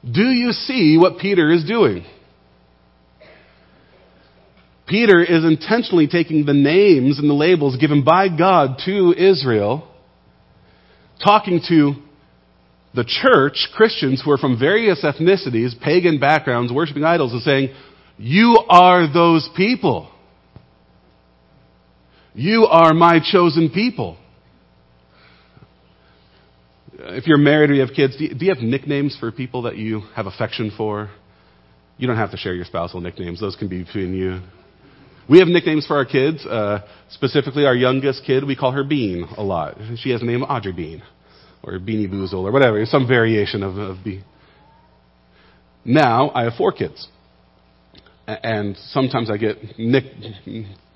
Do 0.04 0.24
you 0.24 0.52
see 0.52 0.98
what 1.00 1.18
Peter 1.18 1.52
is 1.52 1.66
doing? 1.66 2.06
Peter 4.88 5.24
is 5.24 5.44
intentionally 5.44 6.08
taking 6.08 6.46
the 6.46 6.54
names 6.54 7.18
and 7.18 7.28
the 7.28 7.34
labels 7.34 7.78
given 7.78 8.04
by 8.04 8.30
God 8.30 8.80
to 8.86 9.14
Israel 9.18 9.92
talking 11.24 11.62
to 11.70 11.94
the 12.94 13.04
church, 13.04 13.68
Christians 13.76 14.22
who 14.24 14.32
are 14.32 14.38
from 14.38 14.58
various 14.58 15.04
ethnicities, 15.04 15.80
pagan 15.80 16.20
backgrounds, 16.20 16.72
worshiping 16.72 17.04
idols, 17.04 17.34
and 17.34 17.42
saying, 17.42 17.70
You 18.18 18.58
are 18.70 19.12
those 19.12 19.50
people. 19.56 20.12
You 22.34 22.66
are 22.66 22.94
my 22.94 23.20
chosen 23.24 23.70
people. 23.70 24.18
If 26.98 27.28
you're 27.28 27.38
married 27.38 27.70
or 27.70 27.74
you 27.74 27.82
have 27.82 27.94
kids, 27.96 28.18
do 28.18 28.26
you 28.26 28.54
have 28.54 28.64
nicknames 28.64 29.16
for 29.20 29.32
people 29.32 29.64
that 29.64 29.78
you 29.78 30.02
have 30.16 30.26
affection 30.26 30.72
for? 30.76 31.12
You 31.98 32.08
don't 32.08 32.18
have 32.18 32.32
to 32.32 32.38
share 32.38 32.54
your 32.54 32.66
spousal 32.66 33.00
nicknames, 33.00 33.40
those 33.40 33.56
can 33.56 33.68
be 33.68 33.84
between 33.84 34.14
you. 34.14 34.42
We 35.28 35.40
have 35.40 35.48
nicknames 35.48 35.88
for 35.88 35.98
our 35.98 36.06
kids. 36.06 36.46
Uh, 36.46 36.82
specifically, 37.10 37.66
our 37.66 37.76
youngest 37.76 38.24
kid, 38.26 38.44
we 38.46 38.56
call 38.56 38.72
her 38.72 38.84
Bean 38.84 39.28
a 39.38 39.44
lot. 39.44 39.78
She 39.98 40.12
has 40.12 40.22
the 40.22 40.28
name 40.28 40.44
Audrey 40.44 40.72
Bean, 40.72 41.02
or 41.64 41.74
Beanie 41.74 42.10
Boozle, 42.10 42.46
or 42.46 42.52
whatever, 42.52 42.84
some 42.86 43.08
variation 43.08 43.64
of, 43.64 43.78
of 43.78 43.98
Bean. 44.04 44.24
Now, 45.84 46.32
I 46.34 46.44
have 46.44 46.54
four 46.54 46.72
kids. 46.72 47.08
And 48.28 48.76
sometimes 48.90 49.30
I 49.30 49.38
get 49.38 49.78
nick, 49.78 50.04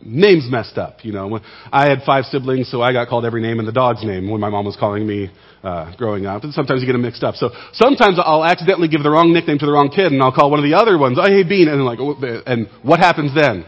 names 0.03 0.47
messed 0.49 0.79
up. 0.79 1.05
You 1.05 1.11
know, 1.11 1.39
I 1.71 1.87
had 1.87 1.99
five 2.03 2.25
siblings, 2.25 2.71
so 2.71 2.81
I 2.81 2.91
got 2.91 3.07
called 3.07 3.23
every 3.23 3.41
name 3.41 3.59
in 3.59 3.67
the 3.67 3.71
dog's 3.71 4.03
name 4.03 4.31
when 4.31 4.41
my 4.41 4.49
mom 4.49 4.65
was 4.65 4.75
calling 4.75 5.05
me 5.05 5.29
uh, 5.61 5.95
growing 5.95 6.25
up. 6.25 6.43
And 6.43 6.53
sometimes 6.55 6.81
you 6.81 6.87
get 6.87 6.93
them 6.93 7.03
mixed 7.03 7.23
up. 7.23 7.35
So 7.35 7.51
sometimes 7.73 8.17
I'll 8.19 8.43
accidentally 8.43 8.87
give 8.87 9.03
the 9.03 9.11
wrong 9.11 9.31
nickname 9.31 9.59
to 9.59 9.65
the 9.67 9.71
wrong 9.71 9.89
kid, 9.89 10.11
and 10.11 10.21
I'll 10.23 10.31
call 10.31 10.49
one 10.49 10.59
of 10.59 10.65
the 10.65 10.75
other 10.75 10.97
ones, 10.97 11.19
"Oh, 11.21 11.27
hey, 11.27 11.43
Bean," 11.43 11.67
and 11.67 11.85
like, 11.85 11.99
and 12.47 12.67
what 12.81 12.99
happens 12.99 13.35
then? 13.35 13.65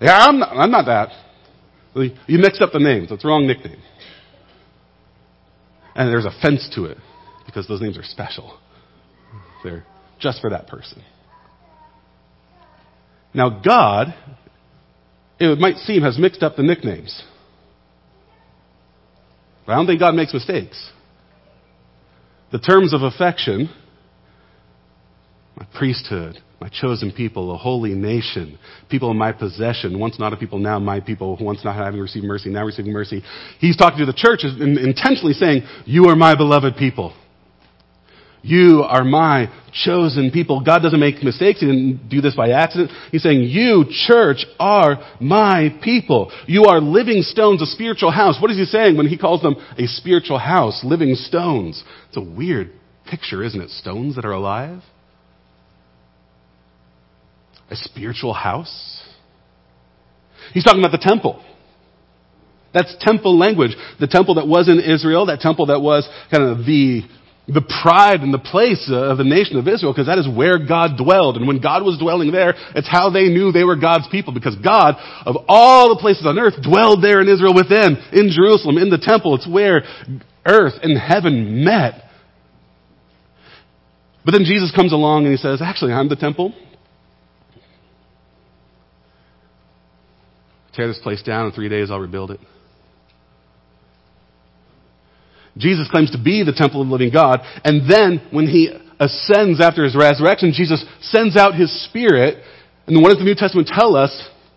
Yeah, 0.00 0.18
I'm 0.18 0.38
not, 0.38 0.56
I'm 0.56 0.70
not 0.70 0.86
that. 0.86 1.08
You 1.94 2.38
mixed 2.38 2.60
up 2.60 2.72
the 2.72 2.80
names. 2.80 3.10
It's 3.10 3.22
the 3.22 3.28
wrong 3.28 3.46
nickname. 3.46 3.80
And 5.94 6.08
there's 6.08 6.24
offense 6.24 6.68
to 6.74 6.86
it. 6.86 6.98
because 7.54 7.68
those 7.68 7.80
names 7.80 7.96
are 7.96 8.02
special. 8.02 8.58
They're 9.62 9.84
just 10.18 10.40
for 10.40 10.50
that 10.50 10.66
person. 10.66 11.02
Now, 13.32 13.60
God, 13.64 14.14
it 15.38 15.58
might 15.58 15.76
seem, 15.76 16.02
has 16.02 16.18
mixed 16.18 16.42
up 16.42 16.56
the 16.56 16.64
nicknames. 16.64 17.22
But 19.64 19.72
I 19.72 19.76
don't 19.76 19.86
think 19.86 20.00
God 20.00 20.14
makes 20.14 20.34
mistakes. 20.34 20.90
The 22.52 22.58
terms 22.58 22.92
of 22.92 23.02
affection, 23.02 23.70
my 25.56 25.66
priesthood, 25.76 26.38
my 26.64 26.70
chosen 26.70 27.12
people, 27.12 27.54
a 27.54 27.58
holy 27.58 27.92
nation, 27.92 28.58
people 28.88 29.10
in 29.10 29.18
my 29.18 29.32
possession, 29.32 29.98
once 30.00 30.18
not 30.18 30.32
a 30.32 30.36
people, 30.38 30.58
now 30.58 30.78
my 30.78 30.98
people, 30.98 31.36
once 31.38 31.62
not 31.62 31.76
having 31.76 32.00
received 32.00 32.24
mercy, 32.24 32.48
now 32.48 32.64
receiving 32.64 32.90
mercy. 32.90 33.22
He's 33.58 33.76
talking 33.76 33.98
to 33.98 34.06
the 34.06 34.14
church 34.14 34.44
intentionally 34.44 35.34
saying, 35.34 35.64
You 35.84 36.06
are 36.06 36.16
my 36.16 36.34
beloved 36.34 36.76
people. 36.78 37.14
You 38.40 38.82
are 38.88 39.04
my 39.04 39.52
chosen 39.74 40.30
people. 40.30 40.62
God 40.64 40.78
doesn't 40.78 40.98
make 40.98 41.22
mistakes. 41.22 41.60
He 41.60 41.66
didn't 41.66 42.08
do 42.08 42.22
this 42.22 42.34
by 42.34 42.52
accident. 42.52 42.92
He's 43.10 43.22
saying, 43.22 43.42
you, 43.42 43.84
church, 44.06 44.46
are 44.58 44.96
my 45.20 45.68
people. 45.82 46.32
You 46.46 46.64
are 46.64 46.80
living 46.80 47.20
stones, 47.20 47.60
a 47.60 47.66
spiritual 47.66 48.10
house. 48.10 48.36
What 48.40 48.50
is 48.50 48.56
he 48.56 48.64
saying 48.64 48.96
when 48.96 49.06
he 49.06 49.18
calls 49.18 49.42
them 49.42 49.56
a 49.78 49.86
spiritual 49.86 50.38
house, 50.38 50.80
living 50.82 51.14
stones? 51.14 51.84
It's 52.08 52.16
a 52.16 52.22
weird 52.22 52.72
picture, 53.06 53.42
isn't 53.42 53.60
it? 53.60 53.68
Stones 53.68 54.16
that 54.16 54.24
are 54.24 54.32
alive? 54.32 54.82
A 57.70 57.76
spiritual 57.76 58.34
house? 58.34 59.02
He's 60.52 60.64
talking 60.64 60.80
about 60.80 60.92
the 60.92 60.98
temple. 60.98 61.42
That's 62.72 62.94
temple 63.00 63.38
language. 63.38 63.76
The 64.00 64.08
temple 64.08 64.34
that 64.34 64.46
was 64.46 64.68
in 64.68 64.80
Israel, 64.80 65.26
that 65.26 65.40
temple 65.40 65.66
that 65.66 65.80
was 65.80 66.08
kind 66.30 66.42
of 66.42 66.66
the 66.66 67.02
the 67.46 67.60
pride 67.82 68.20
and 68.20 68.32
the 68.32 68.40
place 68.40 68.88
of 68.88 69.18
the 69.18 69.24
nation 69.24 69.58
of 69.58 69.68
Israel 69.68 69.92
because 69.92 70.06
that 70.06 70.16
is 70.16 70.24
where 70.24 70.56
God 70.56 70.96
dwelled. 70.96 71.36
And 71.36 71.46
when 71.46 71.60
God 71.60 71.84
was 71.84 71.98
dwelling 72.00 72.32
there, 72.32 72.54
it's 72.74 72.88
how 72.88 73.10
they 73.10 73.28
knew 73.28 73.52
they 73.52 73.64
were 73.64 73.76
God's 73.76 74.08
people 74.08 74.32
because 74.32 74.56
God, 74.56 74.96
of 75.26 75.36
all 75.46 75.94
the 75.94 76.00
places 76.00 76.24
on 76.24 76.38
earth, 76.38 76.54
dwelled 76.62 77.04
there 77.04 77.20
in 77.20 77.28
Israel 77.28 77.52
within, 77.54 78.00
in 78.12 78.32
Jerusalem, 78.32 78.78
in 78.78 78.88
the 78.88 78.96
temple. 78.96 79.34
It's 79.34 79.48
where 79.48 79.84
earth 80.46 80.74
and 80.82 80.96
heaven 80.96 81.64
met. 81.64 82.08
But 84.24 84.32
then 84.32 84.44
Jesus 84.44 84.72
comes 84.74 84.94
along 84.94 85.24
and 85.24 85.32
he 85.32 85.36
says, 85.36 85.60
actually, 85.60 85.92
I'm 85.92 86.08
the 86.08 86.16
temple. 86.16 86.54
Tear 90.74 90.88
this 90.88 90.98
place 90.98 91.22
down 91.22 91.46
in 91.46 91.52
three 91.52 91.68
days, 91.68 91.90
I'll 91.90 92.00
rebuild 92.00 92.30
it. 92.32 92.40
Jesus 95.56 95.88
claims 95.90 96.10
to 96.10 96.22
be 96.22 96.42
the 96.42 96.52
temple 96.52 96.82
of 96.82 96.88
the 96.88 96.92
living 96.92 97.12
God. 97.12 97.40
And 97.64 97.88
then 97.88 98.26
when 98.32 98.48
he 98.48 98.70
ascends 98.98 99.60
after 99.60 99.84
his 99.84 99.94
resurrection, 99.94 100.52
Jesus 100.52 100.84
sends 101.00 101.36
out 101.36 101.54
his 101.54 101.70
spirit. 101.84 102.42
And 102.86 103.00
what 103.02 103.10
does 103.10 103.18
the 103.18 103.24
New 103.24 103.36
Testament 103.36 103.70
tell 103.72 103.94
us 103.94 104.10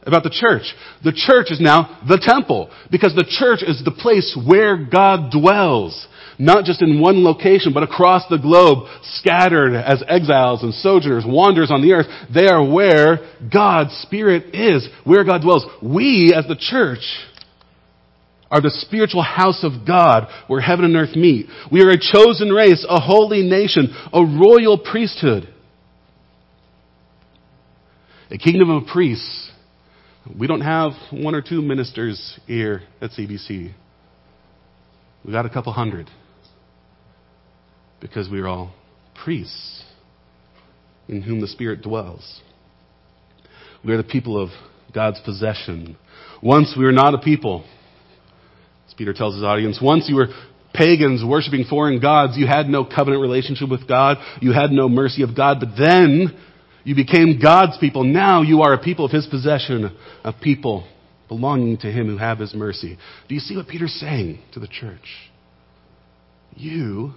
about 0.04 0.24
the 0.24 0.34
church? 0.34 0.74
The 1.04 1.14
church 1.14 1.52
is 1.52 1.62
now 1.62 2.02
the 2.08 2.20
temple 2.20 2.72
because 2.90 3.14
the 3.14 3.28
church 3.28 3.62
is 3.62 3.84
the 3.86 3.92
place 3.92 4.36
where 4.48 4.76
God 4.76 5.32
dwells. 5.32 6.08
Not 6.40 6.66
just 6.66 6.84
in 6.84 7.02
one 7.02 7.24
location, 7.24 7.74
but 7.74 7.82
across 7.82 8.24
the 8.30 8.38
globe, 8.38 8.88
scattered 9.02 9.74
as 9.74 10.04
exiles 10.08 10.62
and 10.62 10.74
sojourners, 10.74 11.26
wanderers 11.26 11.72
on 11.72 11.82
the 11.82 11.94
earth. 11.94 12.06
They 12.34 12.48
are 12.48 12.64
where 12.64 13.20
God's 13.52 13.92
Spirit 14.04 14.54
is, 14.54 14.88
where 15.04 15.24
God 15.24 15.42
dwells. 15.42 15.66
We, 15.82 16.34
as 16.38 16.46
the 16.48 16.56
church, 16.56 17.02
are 18.52 18.62
the 18.62 18.70
spiritual 18.70 19.24
house 19.24 19.64
of 19.64 19.86
God 19.86 20.28
where 20.48 20.62
heaven 20.62 20.86
and 20.86 20.96
earth 20.96 21.16
meet. 21.16 21.48
We 21.72 21.82
are 21.82 21.90
a 21.90 22.00
chosen 22.00 22.50
race, 22.50 22.86
a 22.88 23.00
holy 23.00 23.42
nation, 23.42 23.94
a 24.14 24.24
royal 24.24 24.78
priesthood, 24.78 25.52
a 28.30 28.38
kingdom 28.38 28.70
of 28.70 28.86
priests. 28.86 29.52
We 30.38 30.46
don't 30.46 30.62
have 30.62 30.92
one 31.12 31.34
or 31.34 31.42
two 31.42 31.64
ministers 31.64 32.40
here 32.46 32.84
at 33.02 33.12
CBC. 33.12 33.74
We've 35.26 35.34
got 35.34 35.46
a 35.46 35.50
couple 35.50 35.74
hundred 35.74 36.10
because 38.00 38.30
we 38.30 38.40
are 38.40 38.48
all 38.48 38.74
priests 39.24 39.84
in 41.08 41.22
whom 41.22 41.42
the 41.42 41.48
Spirit 41.48 41.82
dwells. 41.82 42.42
We 43.84 43.94
are 43.94 43.98
the 43.98 44.04
people 44.04 44.42
of 44.42 44.50
God's 44.94 45.20
possession. 45.22 45.98
Once 46.42 46.76
we 46.78 46.86
were 46.86 46.92
not 46.92 47.14
a 47.14 47.20
people 47.20 47.66
as 48.88 48.94
Peter 48.94 49.14
tells 49.14 49.36
his 49.36 49.44
audience, 49.44 49.80
once 49.82 50.06
you 50.08 50.16
were 50.16 50.28
pagans 50.74 51.24
worshiping 51.26 51.66
foreign 51.70 52.00
gods, 52.00 52.34
you 52.38 52.48
had 52.48 52.68
no 52.68 52.86
covenant 52.86 53.22
relationship 53.22 53.70
with 53.70 53.88
God, 53.88 54.18
you 54.42 54.52
had 54.52 54.72
no 54.72 54.88
mercy 54.88 55.24
of 55.24 55.36
God, 55.36 55.58
but 55.60 55.70
then 55.78 56.38
you 56.84 56.96
became 56.96 57.40
God's 57.42 57.78
people. 57.80 58.04
Now 58.04 58.44
you 58.44 58.62
are 58.62 58.74
a 58.74 58.82
people 58.82 59.06
of 59.06 59.12
his 59.12 59.28
possession, 59.28 59.98
a 60.24 60.34
people 60.34 60.88
belonging 61.28 61.78
to 61.80 61.92
him 61.92 62.08
who 62.08 62.18
have 62.18 62.40
his 62.40 62.54
mercy. 62.54 62.98
Do 63.28 63.36
you 63.36 63.42
see 63.42 63.58
what 63.58 63.68
Peter's 63.68 63.98
saying 64.00 64.40
to 64.54 64.60
the 64.60 64.68
church? 64.68 65.30
You 66.56 67.14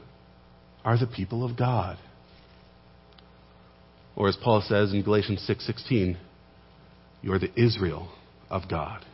are 0.84 0.98
the 0.98 1.06
people 1.06 1.44
of 1.44 1.56
God. 1.56 1.98
Or 4.16 4.28
as 4.28 4.36
Paul 4.36 4.62
says 4.62 4.92
in 4.92 5.02
Galatians 5.02 5.40
6:16, 5.46 6.16
you 7.22 7.32
are 7.32 7.38
the 7.38 7.52
Israel 7.60 8.08
of 8.50 8.68
God. 8.68 9.04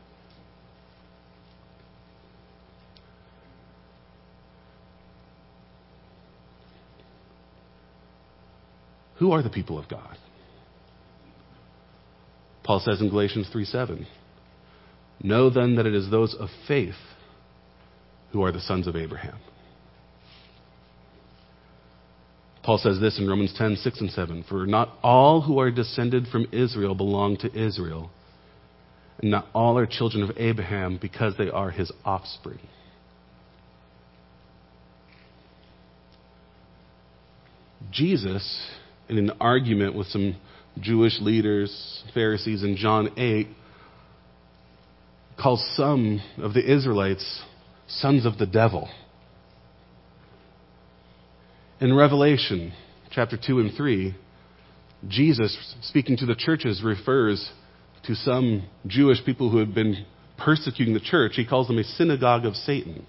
Who 9.16 9.32
are 9.32 9.42
the 9.42 9.50
people 9.50 9.78
of 9.78 9.88
God? 9.88 10.18
Paul 12.62 12.80
says 12.80 13.00
in 13.00 13.08
Galatians 13.08 13.48
3 13.50 13.64
7, 13.64 14.06
Know 15.22 15.50
then 15.50 15.76
that 15.76 15.86
it 15.86 15.94
is 15.94 16.10
those 16.10 16.34
of 16.34 16.48
faith 16.68 16.96
who 18.32 18.42
are 18.42 18.52
the 18.52 18.60
sons 18.60 18.86
of 18.86 18.96
Abraham. 18.96 19.38
Paul 22.66 22.78
says 22.78 22.98
this 22.98 23.16
in 23.20 23.28
Romans 23.28 23.54
10 23.56 23.76
6 23.76 24.00
and 24.00 24.10
7 24.10 24.44
For 24.48 24.66
not 24.66 24.98
all 25.00 25.40
who 25.40 25.60
are 25.60 25.70
descended 25.70 26.26
from 26.26 26.48
Israel 26.50 26.96
belong 26.96 27.36
to 27.38 27.56
Israel, 27.56 28.10
and 29.22 29.30
not 29.30 29.46
all 29.54 29.78
are 29.78 29.86
children 29.86 30.24
of 30.24 30.36
Abraham 30.36 30.98
because 31.00 31.34
they 31.38 31.48
are 31.48 31.70
his 31.70 31.92
offspring. 32.04 32.58
Jesus 37.92 38.68
in 39.08 39.18
an 39.18 39.30
argument 39.40 39.94
with 39.94 40.08
some 40.08 40.34
Jewish 40.80 41.20
leaders, 41.20 42.02
Pharisees, 42.14 42.64
in 42.64 42.76
John 42.76 43.10
8, 43.16 43.46
calls 45.40 45.64
some 45.76 46.20
of 46.38 46.52
the 46.52 46.68
Israelites 46.68 47.44
sons 47.86 48.26
of 48.26 48.38
the 48.38 48.46
devil. 48.46 48.88
In 51.78 51.94
Revelation 51.94 52.72
chapter 53.10 53.36
2 53.36 53.60
and 53.60 53.76
3, 53.76 54.14
Jesus, 55.08 55.74
speaking 55.82 56.16
to 56.16 56.26
the 56.26 56.34
churches, 56.34 56.82
refers 56.82 57.50
to 58.04 58.14
some 58.14 58.66
Jewish 58.86 59.22
people 59.24 59.50
who 59.50 59.58
had 59.58 59.74
been 59.74 60.06
persecuting 60.38 60.94
the 60.94 61.00
church. 61.00 61.32
He 61.34 61.46
calls 61.46 61.66
them 61.66 61.78
a 61.78 61.84
synagogue 61.84 62.46
of 62.46 62.54
Satan. 62.54 63.06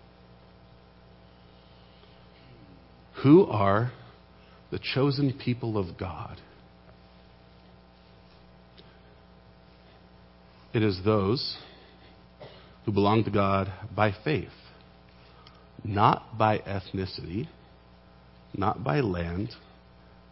Who 3.23 3.45
are 3.45 3.91
the 4.69 4.79
chosen 4.79 5.33
people 5.33 5.77
of 5.77 5.97
God. 5.97 6.41
It 10.73 10.83
is 10.83 10.99
those 11.05 11.57
who 12.85 12.91
belong 12.91 13.23
to 13.23 13.31
God 13.31 13.71
by 13.95 14.13
faith, 14.23 14.49
not 15.83 16.37
by 16.37 16.59
ethnicity, 16.59 17.47
not 18.57 18.83
by 18.83 18.99
land, 18.99 19.49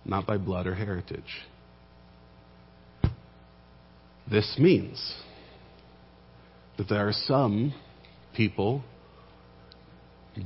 not 0.03 0.25
by 0.25 0.38
blood 0.38 0.67
or 0.67 0.75
heritage. 0.75 1.43
This 4.29 4.55
means 4.57 5.15
that 6.77 6.89
there 6.89 7.07
are 7.07 7.13
some 7.13 7.73
people 8.35 8.83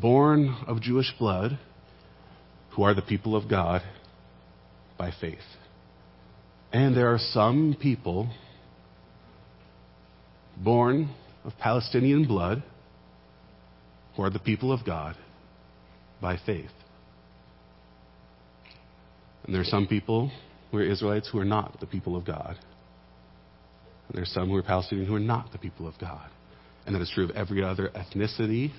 born 0.01 0.55
of 0.67 0.81
Jewish 0.81 1.11
blood 1.17 1.57
who 2.75 2.83
are 2.83 2.93
the 2.93 3.01
people 3.01 3.35
of 3.35 3.49
God 3.49 3.81
by 4.97 5.11
faith. 5.19 5.37
And 6.71 6.95
there 6.95 7.11
are 7.13 7.17
some 7.17 7.75
people 7.81 8.29
born 10.57 11.09
of 11.43 11.53
Palestinian 11.57 12.27
blood 12.27 12.61
who 14.15 14.23
are 14.23 14.29
the 14.29 14.39
people 14.39 14.71
of 14.71 14.85
God 14.85 15.15
by 16.21 16.37
faith. 16.45 16.69
And 19.49 19.55
there 19.55 19.63
are 19.63 19.65
some 19.65 19.87
people 19.87 20.31
who 20.69 20.77
are 20.77 20.83
Israelites 20.83 21.27
who 21.31 21.39
are 21.39 21.43
not 21.43 21.79
the 21.79 21.87
people 21.87 22.15
of 22.15 22.23
God. 22.23 22.55
And 24.07 24.13
there 24.13 24.21
are 24.21 24.27
some 24.27 24.47
who 24.47 24.55
are 24.55 24.61
Palestinian 24.61 25.07
who 25.07 25.15
are 25.15 25.19
not 25.19 25.51
the 25.51 25.57
people 25.57 25.87
of 25.87 25.95
God. 25.99 26.29
And 26.85 26.93
that 26.93 27.01
is 27.01 27.09
true 27.09 27.23
of 27.23 27.31
every 27.31 27.63
other 27.63 27.89
ethnicity 27.95 28.69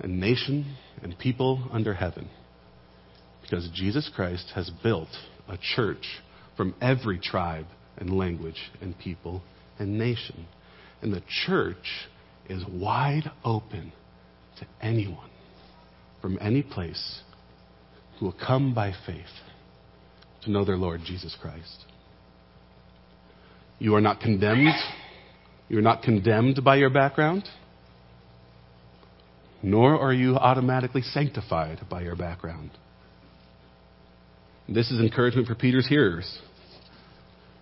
and 0.00 0.18
nation 0.18 0.74
and 1.04 1.16
people 1.16 1.68
under 1.70 1.94
heaven. 1.94 2.28
Because 3.42 3.70
Jesus 3.72 4.10
Christ 4.12 4.50
has 4.56 4.72
built 4.82 5.10
a 5.48 5.56
church 5.76 6.04
from 6.56 6.74
every 6.80 7.20
tribe 7.20 7.66
and 7.96 8.10
language 8.10 8.72
and 8.80 8.98
people 8.98 9.40
and 9.78 9.96
nation. 9.96 10.48
And 11.00 11.12
the 11.12 11.22
church 11.46 12.08
is 12.48 12.64
wide 12.68 13.30
open 13.44 13.92
to 14.58 14.66
anyone 14.82 15.30
from 16.20 16.38
any 16.40 16.62
place 16.64 17.20
who 18.18 18.26
will 18.26 18.36
come 18.46 18.74
by 18.74 18.92
faith 19.06 19.24
to 20.42 20.50
know 20.50 20.64
their 20.64 20.76
Lord 20.76 21.00
Jesus 21.04 21.36
Christ. 21.40 21.84
You 23.78 23.94
are 23.96 24.00
not 24.00 24.20
condemned. 24.20 24.74
You 25.68 25.78
are 25.78 25.82
not 25.82 26.02
condemned 26.02 26.62
by 26.62 26.76
your 26.76 26.90
background, 26.90 27.48
nor 29.62 29.98
are 29.98 30.12
you 30.12 30.36
automatically 30.36 31.02
sanctified 31.02 31.80
by 31.90 32.02
your 32.02 32.16
background. 32.16 32.70
This 34.68 34.90
is 34.90 35.00
encouragement 35.00 35.48
for 35.48 35.54
Peter's 35.54 35.86
hearers 35.86 36.38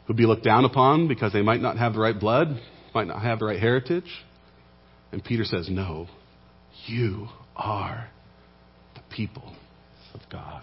who'd 0.06 0.16
be 0.16 0.26
looked 0.26 0.44
down 0.44 0.64
upon 0.64 1.08
because 1.08 1.32
they 1.32 1.42
might 1.42 1.60
not 1.60 1.78
have 1.78 1.94
the 1.94 2.00
right 2.00 2.18
blood, 2.18 2.60
might 2.94 3.06
not 3.06 3.22
have 3.22 3.38
the 3.38 3.46
right 3.46 3.58
heritage. 3.60 4.10
And 5.10 5.22
Peter 5.22 5.44
says, 5.44 5.68
No, 5.70 6.08
you 6.86 7.28
are 7.56 8.08
the 8.94 9.00
people 9.14 9.54
of 10.14 10.20
God. 10.30 10.62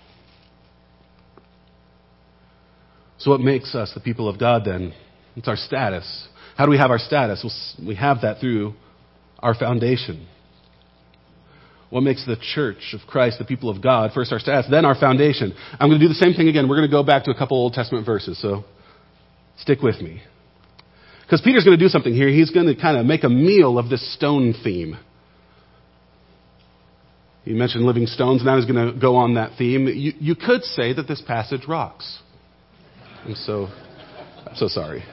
So, 3.19 3.31
what 3.31 3.41
makes 3.41 3.75
us 3.75 3.91
the 3.93 3.99
people 3.99 4.29
of 4.29 4.39
God 4.39 4.63
then? 4.65 4.93
It's 5.35 5.47
our 5.47 5.57
status. 5.57 6.27
How 6.55 6.65
do 6.65 6.71
we 6.71 6.77
have 6.77 6.91
our 6.91 6.99
status? 6.99 7.41
Well, 7.43 7.87
we 7.87 7.95
have 7.95 8.21
that 8.21 8.39
through 8.39 8.73
our 9.39 9.53
foundation. 9.53 10.27
What 11.89 12.01
makes 12.01 12.25
the 12.25 12.37
church 12.53 12.93
of 12.93 13.07
Christ 13.07 13.39
the 13.39 13.45
people 13.45 13.69
of 13.69 13.81
God? 13.81 14.11
First, 14.13 14.31
our 14.31 14.39
status, 14.39 14.67
then 14.69 14.85
our 14.85 14.95
foundation. 14.95 15.55
I'm 15.79 15.89
going 15.89 15.99
to 15.99 16.05
do 16.05 16.09
the 16.09 16.19
same 16.19 16.33
thing 16.33 16.47
again. 16.47 16.69
We're 16.69 16.75
going 16.75 16.89
to 16.89 16.91
go 16.91 17.03
back 17.03 17.23
to 17.23 17.31
a 17.31 17.37
couple 17.37 17.57
Old 17.57 17.73
Testament 17.73 18.05
verses, 18.05 18.39
so 18.41 18.63
stick 19.57 19.81
with 19.81 19.99
me. 20.01 20.21
Because 21.23 21.41
Peter's 21.41 21.63
going 21.63 21.77
to 21.77 21.83
do 21.83 21.89
something 21.89 22.13
here. 22.13 22.29
He's 22.29 22.51
going 22.51 22.67
to 22.67 22.75
kind 22.79 22.97
of 22.97 23.05
make 23.05 23.23
a 23.23 23.29
meal 23.29 23.77
of 23.77 23.89
this 23.89 24.13
stone 24.15 24.53
theme. 24.63 24.97
He 27.49 27.55
mentioned 27.55 27.83
living 27.83 28.05
stones, 28.05 28.41
and 28.41 28.45
now 28.45 28.57
he's 28.57 28.71
going 28.71 28.93
to 28.93 28.99
go 28.99 29.15
on 29.15 29.33
that 29.33 29.57
theme. 29.57 29.87
You, 29.87 30.13
you 30.19 30.35
could 30.35 30.63
say 30.63 30.93
that 30.93 31.07
this 31.07 31.19
passage 31.19 31.67
rocks. 31.67 32.19
I'm 33.25 33.33
so, 33.33 33.69
I'm 34.45 34.55
so 34.55 34.67
sorry. 34.67 35.03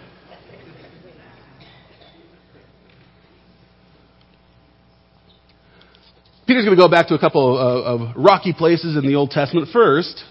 Peter's 6.47 6.67
going 6.67 6.77
to 6.77 6.83
go 6.83 6.91
back 6.91 7.09
to 7.09 7.15
a 7.15 7.19
couple 7.19 7.57
of, 7.57 8.01
of 8.03 8.17
rocky 8.17 8.53
places 8.53 8.99
in 8.99 9.07
the 9.07 9.15
Old 9.15 9.31
Testament. 9.31 9.69
First, 9.73 10.23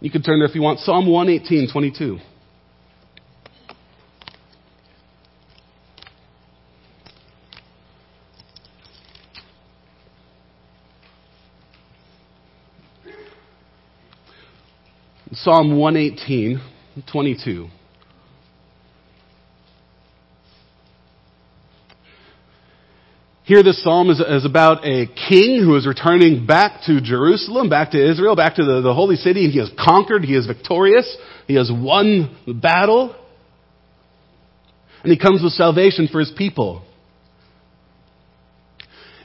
you 0.00 0.10
can 0.10 0.22
turn 0.22 0.38
there 0.38 0.48
if 0.48 0.54
you 0.54 0.62
want, 0.62 0.78
Psalm 0.78 1.06
118, 1.06 1.70
22. 1.70 2.18
Psalm 15.44 15.76
118, 15.76 16.58
22. 17.12 17.68
Here, 23.42 23.62
this 23.62 23.84
psalm 23.84 24.08
is, 24.08 24.20
is, 24.20 24.46
about 24.46 24.86
a 24.86 25.04
king 25.04 25.62
who 25.62 25.76
is 25.76 25.86
returning 25.86 26.46
back 26.46 26.80
to 26.86 26.98
Jerusalem, 27.02 27.68
back 27.68 27.90
to 27.90 28.10
Israel, 28.10 28.34
back 28.34 28.54
to 28.54 28.64
the, 28.64 28.80
the 28.80 28.94
holy 28.94 29.16
city, 29.16 29.44
and 29.44 29.52
he 29.52 29.58
has 29.58 29.70
conquered, 29.78 30.24
he 30.24 30.34
is 30.34 30.46
victorious, 30.46 31.14
he 31.46 31.56
has 31.56 31.70
won 31.70 32.34
the 32.46 32.54
battle, 32.54 33.14
and 35.02 35.12
he 35.12 35.18
comes 35.18 35.42
with 35.42 35.52
salvation 35.52 36.08
for 36.10 36.20
his 36.20 36.32
people. 36.38 36.82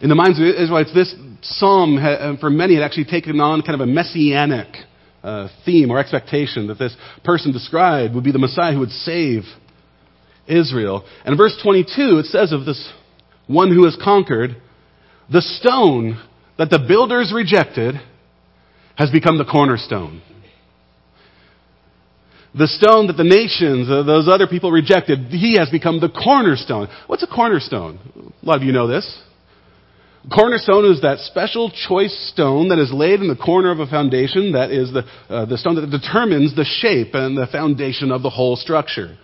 In 0.01 0.09
the 0.09 0.15
minds 0.15 0.37
of 0.37 0.45
Israelites, 0.45 0.93
this 0.93 1.15
psalm, 1.43 2.37
for 2.41 2.49
many, 2.49 2.73
had 2.73 2.83
actually 2.83 3.05
taken 3.05 3.39
on 3.39 3.61
kind 3.61 3.75
of 3.81 3.87
a 3.87 3.89
messianic 3.89 4.67
uh, 5.23 5.47
theme 5.65 5.91
or 5.91 5.99
expectation 5.99 6.67
that 6.67 6.79
this 6.79 6.95
person 7.23 7.51
described 7.51 8.15
would 8.15 8.23
be 8.23 8.31
the 8.31 8.39
Messiah 8.39 8.73
who 8.73 8.79
would 8.79 8.91
save 8.91 9.43
Israel. 10.47 11.05
And 11.23 11.33
in 11.33 11.37
verse 11.37 11.57
22, 11.63 12.19
it 12.19 12.25
says 12.27 12.51
of 12.51 12.65
this 12.65 12.91
one 13.47 13.73
who 13.73 13.85
has 13.85 13.97
conquered, 14.01 14.55
the 15.31 15.41
stone 15.41 16.21
that 16.57 16.69
the 16.69 16.79
builders 16.79 17.31
rejected 17.33 17.95
has 18.95 19.09
become 19.11 19.37
the 19.37 19.45
cornerstone. 19.45 20.21
The 22.57 22.67
stone 22.67 23.07
that 23.07 23.17
the 23.17 23.23
nations, 23.23 23.89
uh, 23.89 24.03
those 24.03 24.27
other 24.27 24.47
people 24.47 24.71
rejected, 24.71 25.27
he 25.29 25.57
has 25.57 25.69
become 25.69 25.99
the 25.99 26.09
cornerstone. 26.09 26.87
What's 27.07 27.23
a 27.23 27.27
cornerstone? 27.27 27.99
A 28.41 28.45
lot 28.45 28.57
of 28.57 28.63
you 28.63 28.71
know 28.71 28.87
this. 28.87 29.21
Cornerstone 30.27 30.91
is 30.91 31.01
that 31.01 31.19
special 31.19 31.71
choice 31.71 32.13
stone 32.33 32.69
that 32.69 32.79
is 32.79 32.91
laid 32.91 33.21
in 33.21 33.29
the 33.29 33.37
corner 33.37 33.71
of 33.71 33.79
a 33.79 33.87
foundation 33.87 34.51
that 34.51 34.69
is 34.69 34.91
the, 34.91 35.03
uh, 35.29 35.45
the 35.45 35.57
stone 35.57 35.75
that 35.75 35.89
determines 35.89 36.55
the 36.55 36.65
shape 36.65 37.13
and 37.13 37.37
the 37.37 37.47
foundation 37.47 38.11
of 38.11 38.21
the 38.21 38.29
whole 38.29 38.57
structure. 38.57 39.17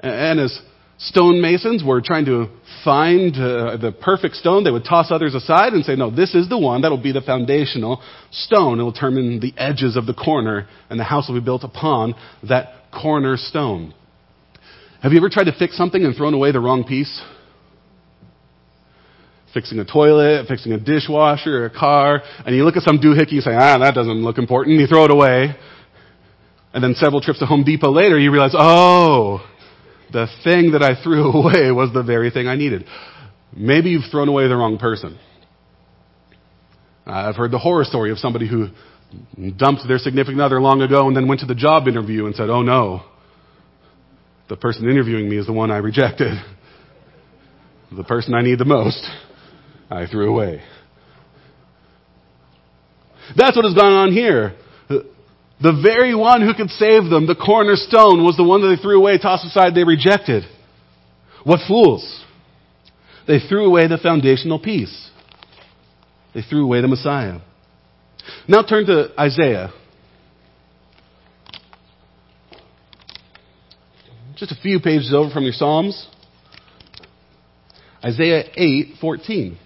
And 0.00 0.40
as 0.40 0.58
stonemasons 0.98 1.84
were 1.84 2.00
trying 2.00 2.24
to 2.24 2.46
find 2.84 3.34
uh, 3.34 3.76
the 3.76 3.94
perfect 4.00 4.36
stone, 4.36 4.64
they 4.64 4.70
would 4.70 4.84
toss 4.84 5.10
others 5.10 5.34
aside 5.34 5.74
and 5.74 5.84
say, 5.84 5.94
no, 5.94 6.10
this 6.10 6.34
is 6.34 6.48
the 6.48 6.58
one 6.58 6.80
that 6.82 6.90
will 6.90 7.02
be 7.02 7.12
the 7.12 7.20
foundational 7.20 8.02
stone. 8.30 8.80
It 8.80 8.84
will 8.84 8.92
determine 8.92 9.40
the 9.40 9.52
edges 9.58 9.94
of 9.96 10.06
the 10.06 10.14
corner, 10.14 10.66
and 10.88 10.98
the 10.98 11.04
house 11.04 11.28
will 11.28 11.38
be 11.38 11.44
built 11.44 11.64
upon 11.64 12.14
that 12.48 12.72
corner 12.90 13.36
stone. 13.36 13.92
Have 15.02 15.12
you 15.12 15.18
ever 15.18 15.28
tried 15.28 15.44
to 15.44 15.56
fix 15.56 15.76
something 15.76 16.02
and 16.02 16.16
thrown 16.16 16.32
away 16.32 16.50
the 16.50 16.60
wrong 16.60 16.82
piece? 16.82 17.20
Fixing 19.54 19.78
a 19.78 19.84
toilet, 19.84 20.46
fixing 20.46 20.72
a 20.72 20.78
dishwasher, 20.78 21.64
a 21.64 21.70
car, 21.70 22.22
and 22.44 22.54
you 22.54 22.64
look 22.64 22.76
at 22.76 22.82
some 22.82 22.98
doohickey, 22.98 23.34
and 23.34 23.42
say, 23.42 23.54
ah, 23.54 23.78
that 23.78 23.94
doesn't 23.94 24.22
look 24.22 24.38
important, 24.38 24.78
you 24.78 24.86
throw 24.86 25.04
it 25.04 25.10
away. 25.10 25.56
And 26.74 26.84
then 26.84 26.94
several 26.94 27.20
trips 27.20 27.38
to 27.38 27.46
Home 27.46 27.64
Depot 27.64 27.90
later, 27.90 28.18
you 28.18 28.30
realize, 28.30 28.54
oh, 28.56 29.40
the 30.12 30.26
thing 30.44 30.72
that 30.72 30.82
I 30.82 31.02
threw 31.02 31.32
away 31.32 31.70
was 31.72 31.92
the 31.92 32.02
very 32.02 32.30
thing 32.30 32.46
I 32.46 32.56
needed. 32.56 32.84
Maybe 33.56 33.90
you've 33.90 34.10
thrown 34.10 34.28
away 34.28 34.46
the 34.48 34.56
wrong 34.56 34.78
person. 34.78 35.18
I've 37.06 37.36
heard 37.36 37.50
the 37.50 37.58
horror 37.58 37.84
story 37.84 38.10
of 38.10 38.18
somebody 38.18 38.46
who 38.46 38.68
dumped 39.56 39.88
their 39.88 39.98
significant 39.98 40.42
other 40.42 40.60
long 40.60 40.82
ago 40.82 41.08
and 41.08 41.16
then 41.16 41.26
went 41.26 41.40
to 41.40 41.46
the 41.46 41.54
job 41.54 41.88
interview 41.88 42.26
and 42.26 42.34
said, 42.34 42.50
oh 42.50 42.60
no, 42.60 43.02
the 44.48 44.56
person 44.56 44.88
interviewing 44.88 45.28
me 45.28 45.38
is 45.38 45.46
the 45.46 45.52
one 45.52 45.70
I 45.70 45.78
rejected. 45.78 46.34
The 47.90 48.04
person 48.04 48.34
I 48.34 48.42
need 48.42 48.58
the 48.58 48.66
most, 48.66 49.08
I 49.90 50.06
threw 50.06 50.30
away. 50.30 50.62
That's 53.36 53.56
what 53.56 53.64
has 53.64 53.74
gone 53.74 53.92
on 53.92 54.12
here. 54.12 54.54
The 54.88 55.80
very 55.82 56.14
one 56.14 56.40
who 56.42 56.54
could 56.54 56.70
save 56.70 57.10
them, 57.10 57.26
the 57.26 57.34
cornerstone, 57.34 58.24
was 58.24 58.36
the 58.36 58.44
one 58.44 58.62
that 58.62 58.68
they 58.68 58.80
threw 58.80 58.98
away, 58.98 59.18
tossed 59.18 59.44
aside, 59.44 59.74
they 59.74 59.84
rejected. 59.84 60.44
What 61.42 61.60
fools! 61.66 62.24
They 63.26 63.40
threw 63.40 63.66
away 63.66 63.88
the 63.88 63.98
foundational 63.98 64.58
piece. 64.58 65.10
They 66.34 66.42
threw 66.42 66.64
away 66.64 66.80
the 66.80 66.88
Messiah. 66.88 67.40
Now 68.46 68.62
turn 68.62 68.86
to 68.86 69.12
Isaiah. 69.18 69.72
Just 74.36 74.52
a 74.52 74.60
few 74.62 74.78
pages 74.78 75.12
over 75.12 75.30
from 75.30 75.42
your 75.42 75.52
Psalms. 75.52 76.06
Isaiah 78.04 78.44
8:14. 78.56 79.56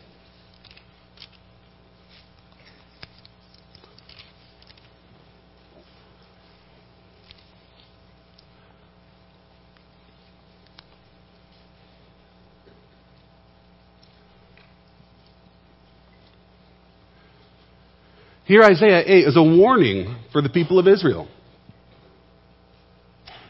Here, 18.53 18.65
Isaiah 18.65 19.03
8 19.07 19.29
is 19.29 19.37
a 19.39 19.43
warning 19.43 20.15
for 20.31 20.43
the 20.43 20.51
people 20.51 20.79
of 20.79 20.87
Israel. 20.87 21.27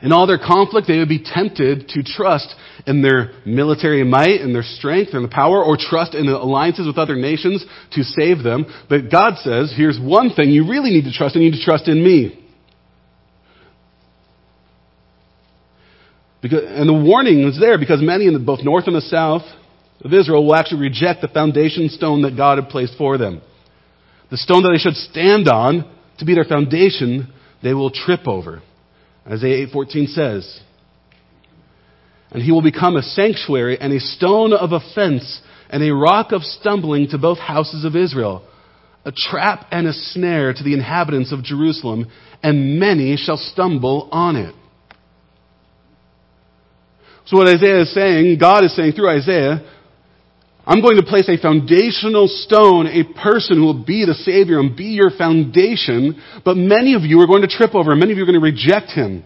In 0.01 0.13
all 0.13 0.29
their 0.29 0.39
conflict, 0.39 0.87
they 0.87 0.99
would 0.99 1.09
be 1.09 1.25
tempted 1.25 1.89
to 1.89 2.05
trust 2.05 2.55
in 2.87 3.03
their 3.03 3.33
military 3.45 4.05
might 4.05 4.41
and 4.43 4.55
their 4.55 4.63
strength 4.63 5.13
and 5.13 5.25
the 5.25 5.29
power, 5.29 5.61
or 5.61 5.77
trust 5.77 6.15
in 6.15 6.27
the 6.27 6.41
alliances 6.41 6.87
with 6.87 6.99
other 6.99 7.17
nations 7.17 7.67
to 7.95 8.05
save 8.05 8.45
them. 8.45 8.65
But 8.89 9.11
God 9.11 9.39
says, 9.39 9.75
here's 9.77 9.99
one 9.99 10.35
thing 10.35 10.51
you 10.51 10.71
really 10.71 10.91
need 10.91 11.07
to 11.07 11.13
trust, 11.13 11.35
and 11.35 11.43
you 11.43 11.51
need 11.51 11.59
to 11.59 11.65
trust 11.65 11.89
in 11.89 12.01
me. 12.01 12.49
Because, 16.43 16.63
and 16.65 16.89
the 16.89 16.95
warning 16.95 17.41
is 17.49 17.59
there 17.59 17.77
because 17.77 18.01
many 18.01 18.29
in 18.29 18.45
both 18.45 18.61
north 18.63 18.87
and 18.87 18.95
the 18.95 19.01
south 19.01 19.43
of 20.01 20.15
Israel 20.15 20.47
will 20.47 20.55
actually 20.55 20.83
reject 20.83 21.23
the 21.23 21.29
foundation 21.29 21.89
stone 21.89 22.23
that 22.23 22.37
God 22.37 22.59
had 22.59 22.69
placed 22.69 22.97
for 22.97 23.19
them 23.19 23.43
the 24.33 24.39
stone 24.39 24.63
that 24.63 24.71
they 24.71 24.79
should 24.79 24.97
stand 24.97 25.47
on 25.47 25.85
to 26.17 26.25
be 26.25 26.35
their 26.35 26.45
foundation, 26.45 27.31
they 27.63 27.75
will 27.75 27.91
trip 27.91 28.27
over. 28.27 28.63
Isaiah 29.31 29.67
8:14 29.67 30.07
says, 30.07 30.61
"And 32.31 32.43
he 32.43 32.51
will 32.51 32.63
become 32.63 32.97
a 32.97 33.03
sanctuary 33.03 33.79
and 33.79 33.93
a 33.93 34.01
stone 34.01 34.55
of 34.55 34.73
offense 34.73 35.43
and 35.69 35.83
a 35.83 35.95
rock 35.95 36.33
of 36.33 36.47
stumbling 36.47 37.09
to 37.09 37.19
both 37.19 37.39
houses 37.39 37.85
of 37.85 37.95
Israel, 37.95 38.43
a 39.05 39.13
trap 39.13 39.67
and 39.71 39.87
a 39.87 39.93
snare 39.93 40.55
to 40.55 40.63
the 40.63 40.73
inhabitants 40.73 41.31
of 41.31 41.43
Jerusalem, 41.43 42.07
and 42.43 42.81
many 42.81 43.17
shall 43.17 43.37
stumble 43.37 44.09
on 44.11 44.37
it." 44.37 44.55
So 47.27 47.37
what 47.37 47.49
Isaiah 47.49 47.81
is 47.81 47.91
saying, 47.91 48.39
God 48.39 48.65
is 48.65 48.73
saying 48.73 48.93
through 48.93 49.11
Isaiah, 49.11 49.61
I'm 50.65 50.81
going 50.81 50.97
to 50.97 51.03
place 51.03 51.29
a 51.29 51.37
foundational 51.37 52.29
stone, 52.29 52.87
a 52.87 53.03
person 53.21 53.57
who 53.57 53.65
will 53.65 53.85
be 53.85 54.05
the 54.07 54.15
Savior 54.15 54.61
and 54.61 54.77
be 54.77 54.95
your 54.95 55.11
foundation, 55.11 56.23
but 56.45 56.57
many 56.57 56.95
of 56.95 57.03
you 57.03 57.21
are 57.21 57.27
going 57.27 57.43
to 57.43 57.49
trip 57.49 57.75
over 57.75 57.93
him. 57.93 57.99
Many 57.99 58.13
of 58.13 58.19
you 58.19 58.23
are 58.23 58.27
going 58.27 58.41
to 58.41 58.45
reject 58.45 58.93
him. 58.93 59.25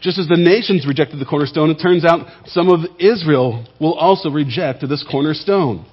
Just 0.00 0.18
as 0.18 0.28
the 0.28 0.36
nations 0.36 0.86
rejected 0.86 1.18
the 1.18 1.24
cornerstone, 1.24 1.70
it 1.70 1.76
turns 1.76 2.04
out 2.04 2.26
some 2.44 2.68
of 2.68 2.80
Israel 3.00 3.66
will 3.80 3.94
also 3.94 4.28
reject 4.28 4.86
this 4.86 5.02
cornerstone. 5.10 5.86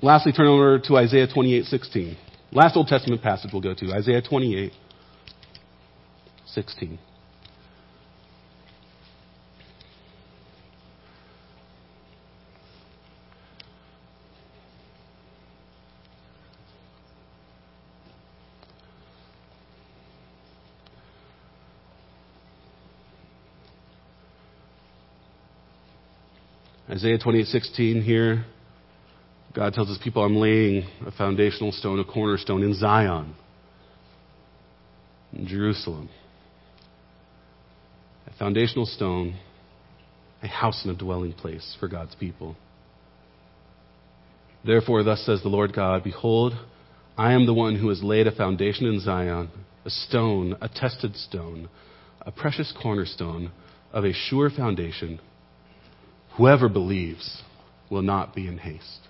Lastly, 0.00 0.32
turn 0.32 0.46
over 0.46 0.78
to 0.78 0.96
Isaiah 0.96 1.26
28:16. 1.26 2.16
Last 2.52 2.76
Old 2.76 2.86
Testament 2.86 3.20
passage 3.20 3.50
we'll 3.52 3.60
go 3.60 3.74
to, 3.74 3.92
Isaiah 3.92 4.22
28, 4.22 4.72
16. 6.46 6.98
Isaiah 26.90 27.18
28:16 27.18 28.02
here, 28.02 28.46
God 29.52 29.74
tells 29.74 29.88
his 29.88 29.98
people, 29.98 30.24
I'm 30.24 30.36
laying 30.36 30.86
a 31.06 31.10
foundational 31.10 31.70
stone, 31.70 31.98
a 31.98 32.04
cornerstone 32.04 32.62
in 32.62 32.72
Zion, 32.74 33.34
in 35.34 35.46
Jerusalem. 35.46 36.08
A 38.26 38.32
foundational 38.38 38.86
stone, 38.86 39.36
a 40.42 40.46
house 40.46 40.82
and 40.82 40.94
a 40.94 40.98
dwelling 40.98 41.34
place 41.34 41.76
for 41.78 41.88
God's 41.88 42.14
people. 42.14 42.56
Therefore, 44.64 45.02
thus 45.02 45.24
says 45.26 45.42
the 45.42 45.48
Lord 45.50 45.74
God 45.74 46.02
Behold, 46.02 46.54
I 47.18 47.32
am 47.32 47.44
the 47.44 47.54
one 47.54 47.76
who 47.76 47.90
has 47.90 48.02
laid 48.02 48.26
a 48.26 48.34
foundation 48.34 48.86
in 48.86 49.00
Zion, 49.00 49.50
a 49.84 49.90
stone, 49.90 50.56
a 50.62 50.70
tested 50.70 51.16
stone, 51.16 51.68
a 52.22 52.32
precious 52.32 52.72
cornerstone 52.80 53.52
of 53.92 54.06
a 54.06 54.14
sure 54.14 54.48
foundation. 54.48 55.20
Whoever 56.38 56.68
believes 56.68 57.42
will 57.90 58.02
not 58.02 58.34
be 58.34 58.46
in 58.46 58.58
haste. 58.58 59.00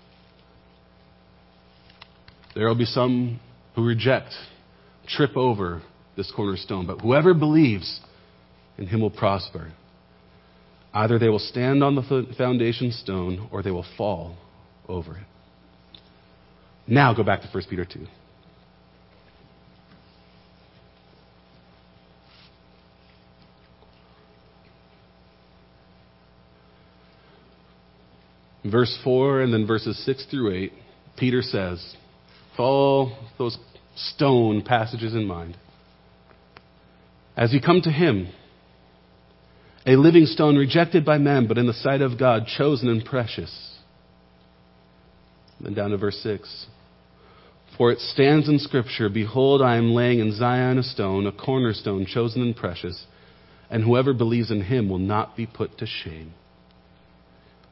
There 2.55 2.67
will 2.67 2.75
be 2.75 2.85
some 2.85 3.39
who 3.75 3.85
reject, 3.85 4.33
trip 5.07 5.37
over 5.37 5.83
this 6.17 6.31
cornerstone, 6.35 6.87
but 6.87 7.01
whoever 7.01 7.35
believes 7.35 8.01
in 8.79 8.87
him 8.87 8.99
will 9.01 9.11
prosper. 9.11 9.71
Either 10.91 11.19
they 11.19 11.29
will 11.29 11.39
stand 11.39 11.83
on 11.83 11.93
the 11.95 12.33
foundation 12.35 12.91
stone 12.91 13.47
or 13.51 13.61
they 13.61 13.71
will 13.71 13.85
fall 13.95 14.35
over 14.87 15.15
it. 15.15 15.23
Now 16.87 17.13
go 17.13 17.23
back 17.23 17.41
to 17.41 17.47
1 17.47 17.63
Peter 17.69 17.85
2. 17.85 18.07
Verse 28.71 28.97
4 29.03 29.41
and 29.41 29.53
then 29.53 29.65
verses 29.65 30.03
6 30.05 30.25
through 30.29 30.53
8, 30.53 30.73
Peter 31.17 31.41
says, 31.41 31.95
with 32.51 32.59
all 32.59 33.17
those 33.37 33.57
stone 33.95 34.61
passages 34.61 35.13
in 35.13 35.25
mind, 35.25 35.57
as 37.35 37.53
you 37.53 37.61
come 37.61 37.81
to 37.81 37.91
him, 37.91 38.29
a 39.85 39.95
living 39.95 40.25
stone 40.25 40.57
rejected 40.57 41.05
by 41.05 41.17
men, 41.17 41.47
but 41.47 41.57
in 41.57 41.67
the 41.67 41.73
sight 41.73 42.01
of 42.01 42.19
God, 42.19 42.47
chosen 42.47 42.89
and 42.89 43.03
precious. 43.03 43.77
Then 45.61 45.73
down 45.73 45.91
to 45.91 45.97
verse 45.97 46.19
6. 46.21 46.67
For 47.77 47.91
it 47.91 47.99
stands 47.99 48.49
in 48.49 48.59
Scripture 48.59 49.09
Behold, 49.09 49.61
I 49.61 49.77
am 49.77 49.91
laying 49.91 50.19
in 50.19 50.35
Zion 50.35 50.77
a 50.77 50.83
stone, 50.83 51.25
a 51.27 51.31
cornerstone, 51.31 52.05
chosen 52.05 52.41
and 52.41 52.55
precious, 52.55 53.05
and 53.69 53.83
whoever 53.83 54.13
believes 54.13 54.51
in 54.51 54.61
him 54.61 54.89
will 54.89 54.99
not 54.99 55.37
be 55.37 55.45
put 55.45 55.77
to 55.77 55.85
shame. 55.85 56.33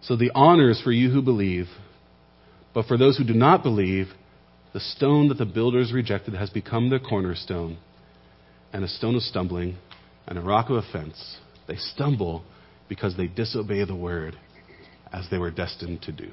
So 0.02 0.16
the 0.16 0.32
honor 0.34 0.70
is 0.70 0.82
for 0.82 0.92
you 0.92 1.12
who 1.12 1.22
believe, 1.22 1.68
but 2.74 2.86
for 2.86 2.98
those 2.98 3.18
who 3.18 3.24
do 3.24 3.34
not 3.34 3.64
believe, 3.64 4.08
the 4.74 4.80
stone 4.80 5.30
that 5.30 5.38
the 5.38 5.46
builders 5.46 5.92
rejected 5.92 6.34
has 6.36 6.50
become 6.50 6.90
their 6.90 7.00
cornerstone, 7.00 7.78
and 8.72 8.84
a 8.84 8.88
stone 8.88 9.16
of 9.16 9.24
stumbling, 9.24 9.78
and 10.28 10.38
a 10.38 10.42
rock 10.42 10.70
of 10.70 10.76
offense. 10.76 11.38
They 11.68 11.78
stumble 11.78 12.44
because 12.88 13.18
they 13.18 13.28
disobey 13.28 13.84
the 13.86 13.96
word 13.96 14.38
as 15.12 15.28
they 15.32 15.38
were 15.38 15.52
destined 15.52 16.02
to 16.04 16.12
do. 16.12 16.30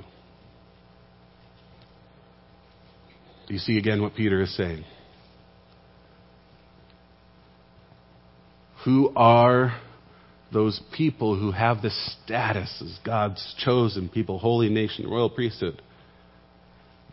Do 3.47 3.53
you 3.53 3.59
see 3.59 3.79
again 3.79 4.03
what 4.03 4.15
Peter 4.15 4.43
is 4.43 4.55
saying? 4.57 4.85
Who 8.85 9.13
are 9.17 9.81
those 10.53 10.81
people 10.97 11.39
who 11.39 11.53
have 11.53 11.83
this 11.83 12.17
status 12.25 12.83
as 12.83 12.99
God's 13.05 13.55
chosen 13.59 14.09
people, 14.09 14.39
holy 14.39 14.69
nation, 14.69 15.09
royal 15.09 15.31
priesthood? 15.31 15.83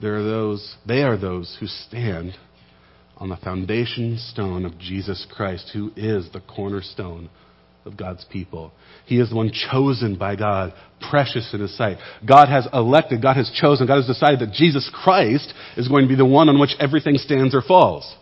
There 0.01 0.15
are 0.17 0.23
those, 0.23 0.75
they 0.87 1.03
are 1.03 1.17
those 1.17 1.57
who 1.59 1.67
stand 1.67 2.33
on 3.17 3.29
the 3.29 3.37
foundation 3.37 4.17
stone 4.17 4.65
of 4.65 4.79
Jesus 4.79 5.27
Christ, 5.31 5.69
who 5.73 5.91
is 5.95 6.29
the 6.31 6.41
cornerstone 6.41 7.29
of 7.85 7.97
God's 7.97 8.25
people. 8.25 8.71
He 9.05 9.19
is 9.19 9.29
the 9.29 9.35
one 9.35 9.51
chosen 9.51 10.17
by 10.17 10.35
God, 10.35 10.73
precious 11.09 11.51
in 11.53 11.61
His 11.61 11.75
sight. 11.77 11.97
God 12.27 12.47
has 12.49 12.67
elected, 12.73 13.21
God 13.21 13.37
has 13.37 13.51
chosen, 13.53 13.87
God 13.87 13.97
has 13.97 14.07
decided 14.07 14.39
that 14.39 14.53
Jesus 14.53 14.89
Christ 15.03 15.53
is 15.77 15.87
going 15.87 16.05
to 16.05 16.09
be 16.09 16.15
the 16.15 16.25
one 16.25 16.49
on 16.49 16.59
which 16.59 16.75
everything 16.79 17.15
stands 17.17 17.55
or 17.55 17.61
falls. 17.61 18.15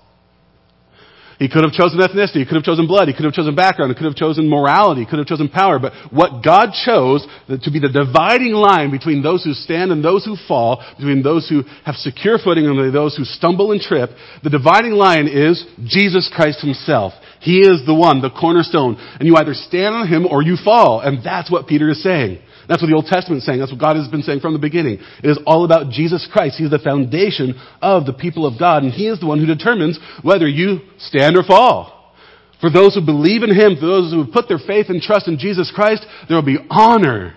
He 1.40 1.48
could 1.48 1.64
have 1.64 1.72
chosen 1.72 2.00
ethnicity. 2.00 2.44
He 2.44 2.46
could 2.46 2.60
have 2.60 2.68
chosen 2.68 2.86
blood. 2.86 3.08
He 3.08 3.14
could 3.14 3.24
have 3.24 3.34
chosen 3.34 3.56
background. 3.56 3.92
He 3.92 3.96
could 3.96 4.12
have 4.12 4.16
chosen 4.16 4.50
morality. 4.50 5.02
He 5.02 5.08
could 5.08 5.20
have 5.20 5.28
chosen 5.28 5.48
power. 5.48 5.80
But 5.80 5.94
what 6.12 6.44
God 6.44 6.72
chose 6.86 7.26
to 7.48 7.72
be 7.72 7.80
the 7.80 7.88
dividing 7.88 8.52
line 8.52 8.92
between 8.92 9.24
those 9.24 9.46
who 9.46 9.54
stand 9.54 9.92
and 9.94 10.04
those 10.04 10.26
who 10.26 10.36
fall, 10.48 10.84
between 10.98 11.24
those 11.24 11.48
who 11.48 11.64
have 11.86 11.96
secure 11.96 12.38
footing 12.38 12.68
and 12.68 12.94
those 12.94 13.16
who 13.16 13.24
stumble 13.24 13.72
and 13.72 13.80
trip, 13.80 14.10
the 14.44 14.50
dividing 14.50 14.92
line 14.92 15.30
is 15.32 15.66
Jesus 15.86 16.30
Christ 16.34 16.60
Himself. 16.60 17.14
He 17.40 17.60
is 17.62 17.86
the 17.86 17.96
one, 17.96 18.22
the 18.22 18.30
cornerstone. 18.30 18.98
And 19.18 19.26
you 19.26 19.38
either 19.38 19.54
stand 19.54 19.96
on 19.96 20.08
Him 20.10 20.28
or 20.28 20.44
you 20.44 20.58
fall. 20.62 21.00
And 21.00 21.24
that's 21.24 21.50
what 21.50 21.68
Peter 21.68 21.90
is 21.90 22.04
saying. 22.04 22.40
That's 22.70 22.84
what 22.84 22.88
the 22.88 22.96
Old 22.96 23.08
Testament 23.08 23.40
is 23.40 23.46
saying. 23.48 23.58
That's 23.58 23.72
what 23.72 23.82
God 23.82 23.96
has 23.96 24.08
been 24.08 24.22
saying 24.22 24.42
from 24.42 24.54
the 24.54 24.60
beginning. 24.60 25.00
It 25.24 25.28
is 25.28 25.40
all 25.48 25.66
about 25.66 25.92
Jesus 25.92 26.30
Christ. 26.32 26.56
He's 26.60 26.70
the 26.70 26.78
foundation 26.78 27.60
of 27.82 28.06
the 28.06 28.14
people 28.14 28.46
of 28.46 28.60
God, 28.60 28.84
and 28.84 28.94
He 28.94 29.08
is 29.08 29.20
the 29.20 29.26
one 29.26 29.40
who 29.40 29.48
determines 29.48 30.00
whether 30.22 30.48
you 30.48 30.82
stand 31.00 31.36
or 31.36 31.42
fall. 31.42 32.14
For 32.62 32.70
those 32.70 32.94
who 32.94 33.04
believe 33.04 33.42
in 33.42 33.50
Him, 33.50 33.76
for 33.80 33.88
those 33.88 34.14
who 34.14 34.32
put 34.32 34.48
their 34.48 34.60
faith 34.60 34.86
and 34.90 35.02
trust 35.02 35.28
in 35.28 35.40
Jesus 35.40 35.72
Christ, 35.74 36.06
there 36.28 36.38
will 36.38 36.46
be 36.46 36.60
honor 36.70 37.36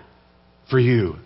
for 0.68 0.78
you. 0.78 1.16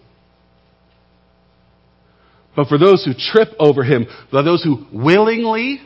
But 2.54 2.68
for 2.68 2.78
those 2.78 3.04
who 3.04 3.12
trip 3.12 3.48
over 3.58 3.82
Him, 3.82 4.06
for 4.30 4.44
those 4.44 4.62
who 4.62 4.86
willingly, 4.92 5.80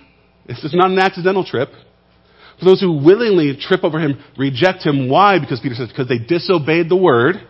this 0.47 0.63
is 0.63 0.75
not 0.75 0.91
an 0.91 0.99
accidental 0.99 1.45
trip, 1.45 1.71
for 2.59 2.67
those 2.67 2.83
who 2.83 3.03
willingly 3.03 3.57
trip 3.59 3.83
over 3.83 3.99
Him, 3.99 4.23
reject 4.37 4.85
Him. 4.85 5.09
Why? 5.09 5.39
Because 5.39 5.61
Peter 5.61 5.75
says, 5.75 5.89
because 5.89 6.09
they 6.09 6.19
disobeyed 6.19 6.91
the 6.91 6.97
Word 6.97 7.47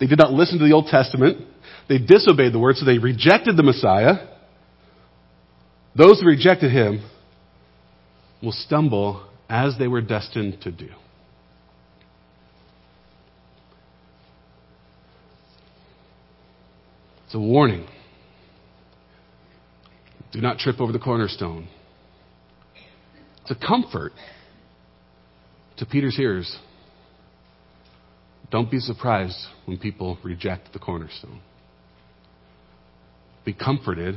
they 0.00 0.06
did 0.06 0.18
not 0.18 0.32
listen 0.32 0.58
to 0.58 0.64
the 0.64 0.72
Old 0.72 0.86
Testament. 0.86 1.46
They 1.88 1.98
disobeyed 1.98 2.52
the 2.52 2.58
word, 2.58 2.76
so 2.76 2.84
they 2.84 2.98
rejected 2.98 3.56
the 3.56 3.62
Messiah. 3.62 4.28
Those 5.96 6.20
who 6.20 6.26
rejected 6.26 6.72
him 6.72 7.08
will 8.42 8.52
stumble 8.52 9.26
as 9.48 9.78
they 9.78 9.88
were 9.88 10.00
destined 10.00 10.60
to 10.62 10.72
do. 10.72 10.88
It's 17.26 17.34
a 17.34 17.38
warning. 17.38 17.86
Do 20.32 20.40
not 20.40 20.58
trip 20.58 20.80
over 20.80 20.92
the 20.92 20.98
cornerstone. 20.98 21.68
It's 23.42 23.50
a 23.50 23.66
comfort 23.66 24.12
to 25.76 25.86
Peter's 25.86 26.16
hearers. 26.16 26.56
Don't 28.54 28.70
be 28.70 28.78
surprised 28.78 29.48
when 29.64 29.78
people 29.78 30.16
reject 30.22 30.72
the 30.72 30.78
cornerstone. 30.78 31.40
Be 33.44 33.52
comforted 33.52 34.14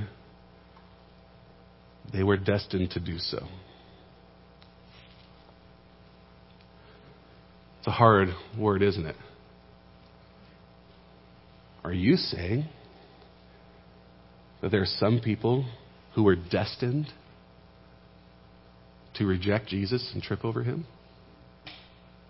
they 2.14 2.22
were 2.22 2.38
destined 2.38 2.92
to 2.92 3.00
do 3.00 3.18
so. 3.18 3.48
It's 7.80 7.88
a 7.88 7.92
hard 7.92 8.28
word, 8.56 8.84
isn't 8.84 9.08
it? 9.08 9.16
Are 11.84 11.92
you 11.92 12.16
saying 12.16 12.68
that 14.62 14.70
there 14.70 14.84
are 14.84 14.86
some 15.00 15.20
people 15.20 15.66
who 16.14 16.22
were 16.22 16.36
destined 16.36 17.08
to 19.16 19.26
reject 19.26 19.70
Jesus 19.70 20.12
and 20.14 20.22
trip 20.22 20.46
over 20.46 20.62
him? 20.62 20.86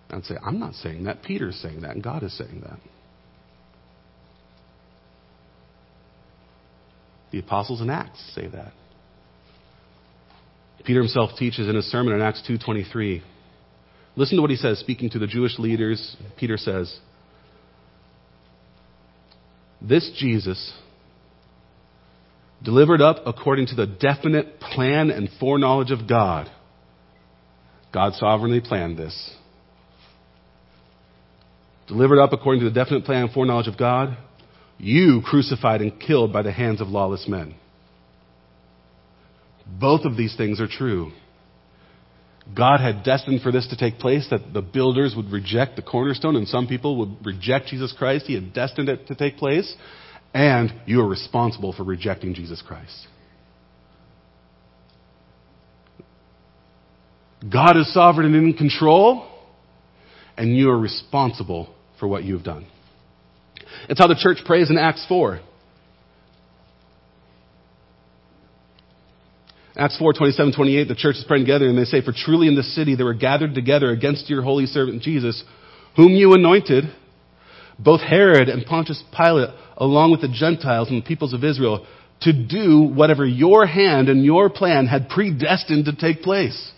I'd 0.10 0.26
say, 0.26 0.36
I'm 0.44 0.60
not 0.60 0.74
saying 0.76 1.04
that. 1.04 1.24
Peter's 1.24 1.56
saying 1.58 1.82
that, 1.82 1.92
and 1.92 2.04
God 2.04 2.24
is 2.24 2.36
saying 2.38 2.62
that. 2.62 2.80
The 7.32 7.40
apostles 7.40 7.82
in 7.82 7.90
Acts 7.90 8.20
say 8.34 8.48
that. 8.48 8.72
Peter 10.86 11.02
himself 11.02 11.32
teaches 11.38 11.68
in 11.68 11.76
his 11.76 11.86
sermon 11.92 12.14
in 12.14 12.22
Acts 12.22 12.42
2:23. 12.48 13.22
Listen 14.16 14.38
to 14.38 14.42
what 14.42 14.50
he 14.50 14.56
says 14.56 14.80
speaking 14.80 15.10
to 15.10 15.20
the 15.20 15.28
Jewish 15.28 15.60
leaders. 15.60 16.16
Peter 16.38 16.58
says, 16.58 17.00
"This 19.82 20.10
Jesus 20.12 20.74
delivered 22.64 23.02
up 23.02 23.18
according 23.26 23.68
to 23.68 23.76
the 23.76 23.86
definite 23.86 24.60
plan 24.60 25.12
and 25.12 25.30
foreknowledge 25.40 25.92
of 25.92 26.08
God. 26.08 26.50
God 27.94 28.14
sovereignly 28.16 28.62
planned 28.62 28.98
this. 28.98 29.36
Delivered 31.88 32.20
up 32.20 32.34
according 32.34 32.62
to 32.62 32.70
the 32.70 32.76
definite 32.76 33.06
plan 33.06 33.24
and 33.24 33.32
foreknowledge 33.32 33.68
of 33.68 33.78
God, 33.78 34.18
you 34.78 35.22
crucified 35.26 35.82
and 35.82 36.00
killed 36.00 36.34
by 36.34 36.42
the 36.42 36.52
hands 36.52 36.82
of 36.82 36.90
lawless 36.90 37.28
men. 37.28 37.56
Both 39.66 40.06
of 40.06 40.18
these 40.18 40.36
things 40.36 40.60
are 40.60 40.68
true. 40.68 41.12
God 42.56 42.80
had 42.80 43.04
destined 43.04 43.42
for 43.42 43.52
this 43.52 43.68
to 43.70 43.78
take 43.78 44.00
place, 44.00 44.28
that 44.30 44.54
the 44.54 44.62
builders 44.62 45.14
would 45.16 45.32
reject 45.32 45.76
the 45.76 45.82
cornerstone 45.82 46.36
and 46.36 46.48
some 46.48 46.68
people 46.68 46.98
would 46.98 47.26
reject 47.26 47.68
Jesus 47.68 47.94
Christ. 47.98 48.26
He 48.26 48.36
had 48.36 48.54
destined 48.54 48.90
it 48.90 49.08
to 49.08 49.16
take 49.16 49.38
place, 49.38 49.74
and 50.34 50.74
you 50.86 51.02
are 51.02 51.08
responsible 51.08 51.74
for 51.74 51.84
rejecting 51.84 52.34
Jesus 52.34 52.62
Christ. 52.66 53.08
God 57.52 57.78
is 57.78 57.94
sovereign 57.94 58.34
and 58.34 58.48
in 58.48 58.54
control, 58.54 59.28
and 60.38 60.56
you 60.56 60.70
are 60.70 60.80
responsible 60.80 61.74
for 62.00 62.08
what 62.08 62.24
you've 62.24 62.44
done. 62.44 62.68
It's 63.90 64.00
how 64.00 64.08
the 64.08 64.16
church 64.20 64.40
prays 64.46 64.70
in 64.70 64.78
Acts 64.78 65.06
4. 65.08 65.40
Acts 69.78 69.98
4, 70.00 70.14
27, 70.14 70.54
28, 70.54 70.88
the 70.88 70.96
church 70.96 71.18
is 71.18 71.26
praying 71.28 71.46
together 71.46 71.68
and 71.68 71.78
they 71.78 71.84
say, 71.84 72.02
For 72.02 72.12
truly 72.12 72.48
in 72.48 72.56
this 72.56 72.74
city 72.74 72.96
they 72.96 73.04
were 73.04 73.14
gathered 73.14 73.54
together 73.54 73.92
against 73.92 74.28
your 74.30 74.42
holy 74.42 74.66
servant 74.66 75.04
Jesus, 75.04 75.44
whom 75.96 76.14
you 76.14 76.34
anointed, 76.34 76.86
both 77.78 78.02
Herod 78.02 78.50
and 78.50 78.66
Pontius 78.66 79.04
Pilate, 79.16 79.50
along 79.78 80.12
with 80.12 80.22
the 80.22 80.34
Gentiles 80.34 80.90
and 80.90 81.04
the 81.04 81.06
peoples 81.06 81.34
of 81.34 81.44
Israel, 81.44 81.86
to 82.22 82.34
do 82.34 82.82
whatever 82.82 83.24
your 83.24 83.68
hand 83.68 84.10
and 84.10 84.26
your 84.26 84.50
plan 84.50 84.88
had 84.88 85.10
predestined 85.10 85.86
to 85.86 85.96
take 85.96 86.24
place. 86.24 86.72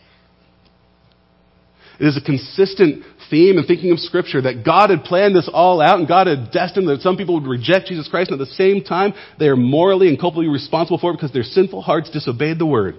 It 2.00 2.08
is 2.08 2.16
a 2.16 2.22
consistent 2.22 3.04
theme 3.30 3.58
in 3.58 3.66
thinking 3.66 3.92
of 3.92 4.00
Scripture 4.00 4.42
that 4.42 4.64
God 4.64 4.90
had 4.90 5.04
planned 5.04 5.36
this 5.36 5.50
all 5.52 5.82
out 5.82 6.00
and 6.00 6.08
God 6.08 6.28
had 6.28 6.50
destined 6.52 6.88
that 6.88 7.02
some 7.02 7.18
people 7.18 7.36
would 7.36 7.50
reject 7.50 7.88
Jesus 7.88 8.08
Christ, 8.08 8.32
and 8.32 8.40
at 8.40 8.48
the 8.48 8.54
same 8.54 8.84
time, 8.84 9.14
they 9.38 9.48
are 9.48 9.58
morally 9.58 10.08
and 10.08 10.20
culpably 10.20 10.48
responsible 10.48 10.98
for 10.98 11.12
it 11.12 11.16
because 11.16 11.34
their 11.34 11.44
sinful 11.44 11.82
hearts 11.82 12.10
disobeyed 12.10 12.58
the 12.58 12.66
Word. 12.66 12.96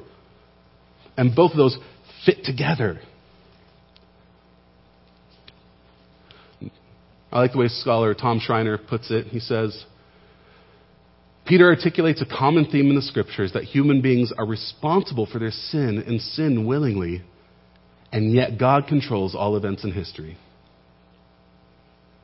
And 1.17 1.35
both 1.35 1.53
of 1.53 1.57
those 1.57 1.79
fit 2.27 2.45
together. 2.45 3.01
I 7.33 7.41
like 7.41 7.53
the 7.53 7.59
way 7.59 7.69
scholar 7.69 8.13
Tom 8.13 8.39
Schreiner 8.39 8.77
puts 8.77 9.11
it. 9.11 9.29
He 9.29 9.41
says, 9.41 9.85
Peter 11.47 11.67
articulates 11.67 12.21
a 12.21 12.27
common 12.27 12.67
theme 12.67 12.91
in 12.91 12.97
the 12.97 13.03
scriptures 13.03 13.53
that 13.55 13.65
human 13.65 14.03
beings 14.03 14.33
are 14.37 14.47
responsible 14.47 15.27
for 15.27 15.39
their 15.39 15.51
sin 15.51 16.03
and 16.07 16.21
sin 16.21 16.67
willingly 16.67 17.23
and 18.13 18.33
yet 18.33 18.59
God 18.59 18.87
controls 18.89 19.35
all 19.35 19.57
events 19.57 19.85
in 19.85 19.93
history. 19.93 20.37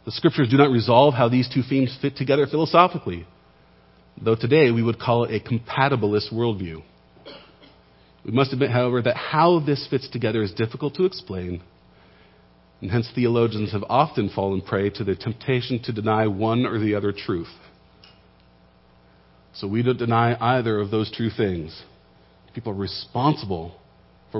The 0.05 0.13
scriptures 0.13 0.49
do 0.51 0.57
not 0.57 0.71
resolve 0.71 1.15
how 1.15 1.29
these 1.29 1.49
two 1.53 1.63
themes 1.69 1.97
fit 2.01 2.17
together 2.17 2.47
philosophically, 2.47 3.27
though 4.21 4.37
today 4.37 4.71
we 4.71 4.83
would 4.83 4.99
call 4.99 5.25
it 5.25 5.35
a 5.35 5.41
compatibilist 5.41 6.33
worldview. 6.33 6.83
We 8.25 8.33
must 8.33 8.53
admit, 8.53 8.71
however, 8.71 9.03
that 9.03 9.17
how 9.17 9.61
this 9.61 9.87
fits 9.89 10.09
together 10.09 10.43
is 10.43 10.53
difficult 10.53 10.95
to 10.95 11.05
explain, 11.05 11.63
and 12.81 12.91
hence 12.91 13.09
theologians 13.15 13.73
have 13.73 13.85
often 13.89 14.31
fallen 14.35 14.61
prey 14.61 14.91
to 14.91 15.05
the 15.05 15.15
temptation 15.15 15.81
to 15.85 15.93
deny 15.93 16.27
one 16.27 16.67
or 16.67 16.79
the 16.79 16.95
other 16.97 17.13
truth. 17.13 17.53
So 19.55 19.67
we 19.67 19.83
don't 19.83 19.99
deny 19.99 20.37
either 20.41 20.79
of 20.81 20.91
those 20.91 21.11
true 21.11 21.31
things. 21.31 21.83
People 22.55 22.73
are 22.73 22.77
responsible 22.77 23.77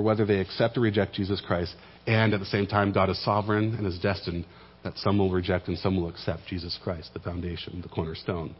whether 0.01 0.25
they 0.25 0.39
accept 0.39 0.77
or 0.77 0.81
reject 0.81 1.13
Jesus 1.13 1.41
Christ. 1.41 1.75
And 2.05 2.33
at 2.33 2.39
the 2.39 2.45
same 2.45 2.67
time, 2.67 2.91
God 2.91 3.09
is 3.09 3.23
sovereign 3.23 3.75
and 3.75 3.85
is 3.85 3.99
destined 3.99 4.45
that 4.83 4.97
some 4.97 5.17
will 5.17 5.31
reject 5.31 5.67
and 5.67 5.77
some 5.77 5.97
will 5.97 6.09
accept 6.09 6.47
Jesus 6.47 6.77
Christ, 6.81 7.09
the 7.13 7.19
foundation, 7.19 7.81
the 7.81 7.89
cornerstone. 7.89 8.55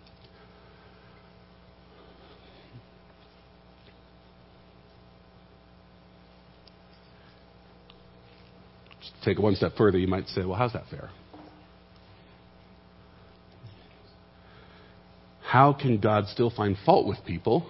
Just 9.00 9.13
take 9.23 9.38
it 9.38 9.41
one 9.41 9.56
step 9.56 9.73
further, 9.78 9.97
you 9.97 10.08
might 10.08 10.28
say, 10.28 10.43
well, 10.43 10.58
how's 10.58 10.73
that 10.73 10.84
fair? 10.89 11.10
How 15.43 15.71
can 15.71 16.00
God 16.00 16.28
still 16.28 16.50
find 16.50 16.76
fault 16.86 17.08
with 17.08 17.19
people 17.26 17.69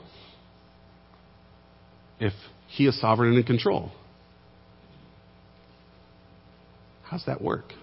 if 2.19 2.33
he 2.77 2.85
is 2.85 2.99
sovereign 3.01 3.29
and 3.29 3.37
in 3.39 3.43
control. 3.43 3.91
How's 7.03 7.25
that 7.25 7.41
work? 7.41 7.73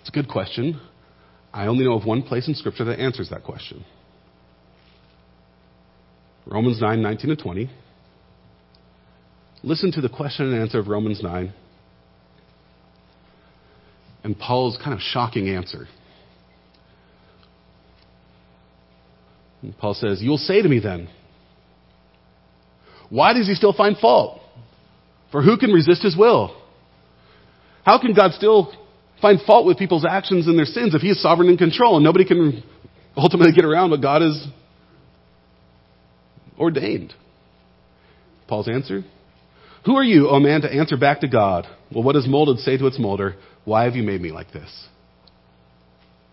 It's 0.00 0.10
a 0.10 0.12
good 0.12 0.28
question. 0.28 0.80
I 1.52 1.66
only 1.66 1.84
know 1.84 1.94
of 1.94 2.04
one 2.04 2.22
place 2.22 2.46
in 2.46 2.54
Scripture 2.54 2.84
that 2.84 3.00
answers 3.00 3.30
that 3.30 3.42
question. 3.42 3.84
Romans 6.46 6.80
9, 6.80 7.02
19 7.02 7.30
to 7.30 7.36
20. 7.42 7.70
Listen 9.64 9.90
to 9.90 10.00
the 10.00 10.08
question 10.08 10.52
and 10.52 10.62
answer 10.62 10.78
of 10.78 10.86
Romans 10.86 11.20
9 11.22 11.52
and 14.22 14.38
Paul's 14.38 14.76
kind 14.76 14.92
of 14.92 15.00
shocking 15.00 15.48
answer. 15.48 15.86
And 19.62 19.76
Paul 19.78 19.94
says, 19.94 20.20
You'll 20.20 20.38
say 20.38 20.62
to 20.62 20.68
me 20.68 20.80
then, 20.80 21.08
why 23.08 23.34
does 23.34 23.46
he 23.46 23.54
still 23.54 23.72
find 23.72 23.96
fault? 23.96 24.40
For 25.32 25.42
who 25.42 25.56
can 25.56 25.70
resist 25.70 26.02
his 26.02 26.16
will? 26.16 26.56
How 27.84 28.00
can 28.00 28.14
God 28.14 28.32
still 28.32 28.72
find 29.20 29.40
fault 29.46 29.66
with 29.66 29.78
people's 29.78 30.04
actions 30.08 30.46
and 30.46 30.58
their 30.58 30.64
sins 30.64 30.94
if 30.94 31.02
he 31.02 31.10
is 31.10 31.22
sovereign 31.22 31.48
and 31.48 31.58
control 31.58 31.96
and 31.96 32.04
nobody 32.04 32.24
can 32.24 32.62
ultimately 33.16 33.52
get 33.52 33.64
around 33.64 33.90
what 33.90 34.02
God 34.02 34.22
has 34.22 34.46
ordained? 36.58 37.14
Paul's 38.48 38.68
answer? 38.68 39.04
Who 39.84 39.96
are 39.96 40.04
you, 40.04 40.28
O 40.28 40.36
oh 40.36 40.40
man, 40.40 40.62
to 40.62 40.72
answer 40.72 40.96
back 40.96 41.20
to 41.20 41.28
God? 41.28 41.66
Well, 41.92 42.02
what 42.02 42.14
does 42.14 42.26
molded 42.26 42.58
say 42.58 42.76
to 42.76 42.86
its 42.86 42.98
molder? 42.98 43.36
Why 43.64 43.84
have 43.84 43.94
you 43.94 44.02
made 44.02 44.20
me 44.20 44.32
like 44.32 44.52
this? 44.52 44.70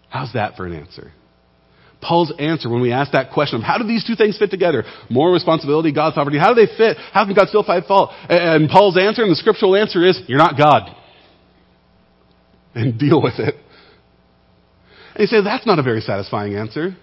How's 0.09 0.33
that 0.33 0.55
for 0.55 0.65
an 0.65 0.73
answer? 0.73 1.11
Paul's 2.03 2.33
answer 2.37 2.69
when 2.69 2.81
we 2.81 2.91
ask 2.91 3.11
that 3.13 3.31
question 3.31 3.57
of 3.57 3.63
how 3.63 3.77
do 3.77 3.87
these 3.87 4.05
two 4.05 4.15
things 4.15 4.37
fit 4.37 4.51
together? 4.51 4.83
More 5.09 5.31
responsibility, 5.31 5.91
God's 5.91 6.15
sovereignty. 6.15 6.39
How 6.39 6.53
do 6.53 6.65
they 6.65 6.71
fit? 6.77 6.97
How 7.11 7.25
can 7.25 7.33
God 7.33 7.49
still 7.49 7.63
find 7.63 7.85
fault? 7.85 8.11
And 8.29 8.69
Paul's 8.69 8.97
answer 8.97 9.23
and 9.23 9.31
the 9.31 9.35
scriptural 9.35 9.75
answer 9.75 10.05
is, 10.05 10.21
you're 10.27 10.37
not 10.37 10.57
God. 10.57 10.95
And 12.75 12.99
deal 13.05 13.21
with 13.21 13.39
it. 13.39 13.55
And 15.15 15.21
you 15.21 15.27
say, 15.27 15.43
that's 15.43 15.65
not 15.65 15.79
a 15.79 15.83
very 15.83 16.01
satisfying 16.01 16.55
answer. 16.55 16.95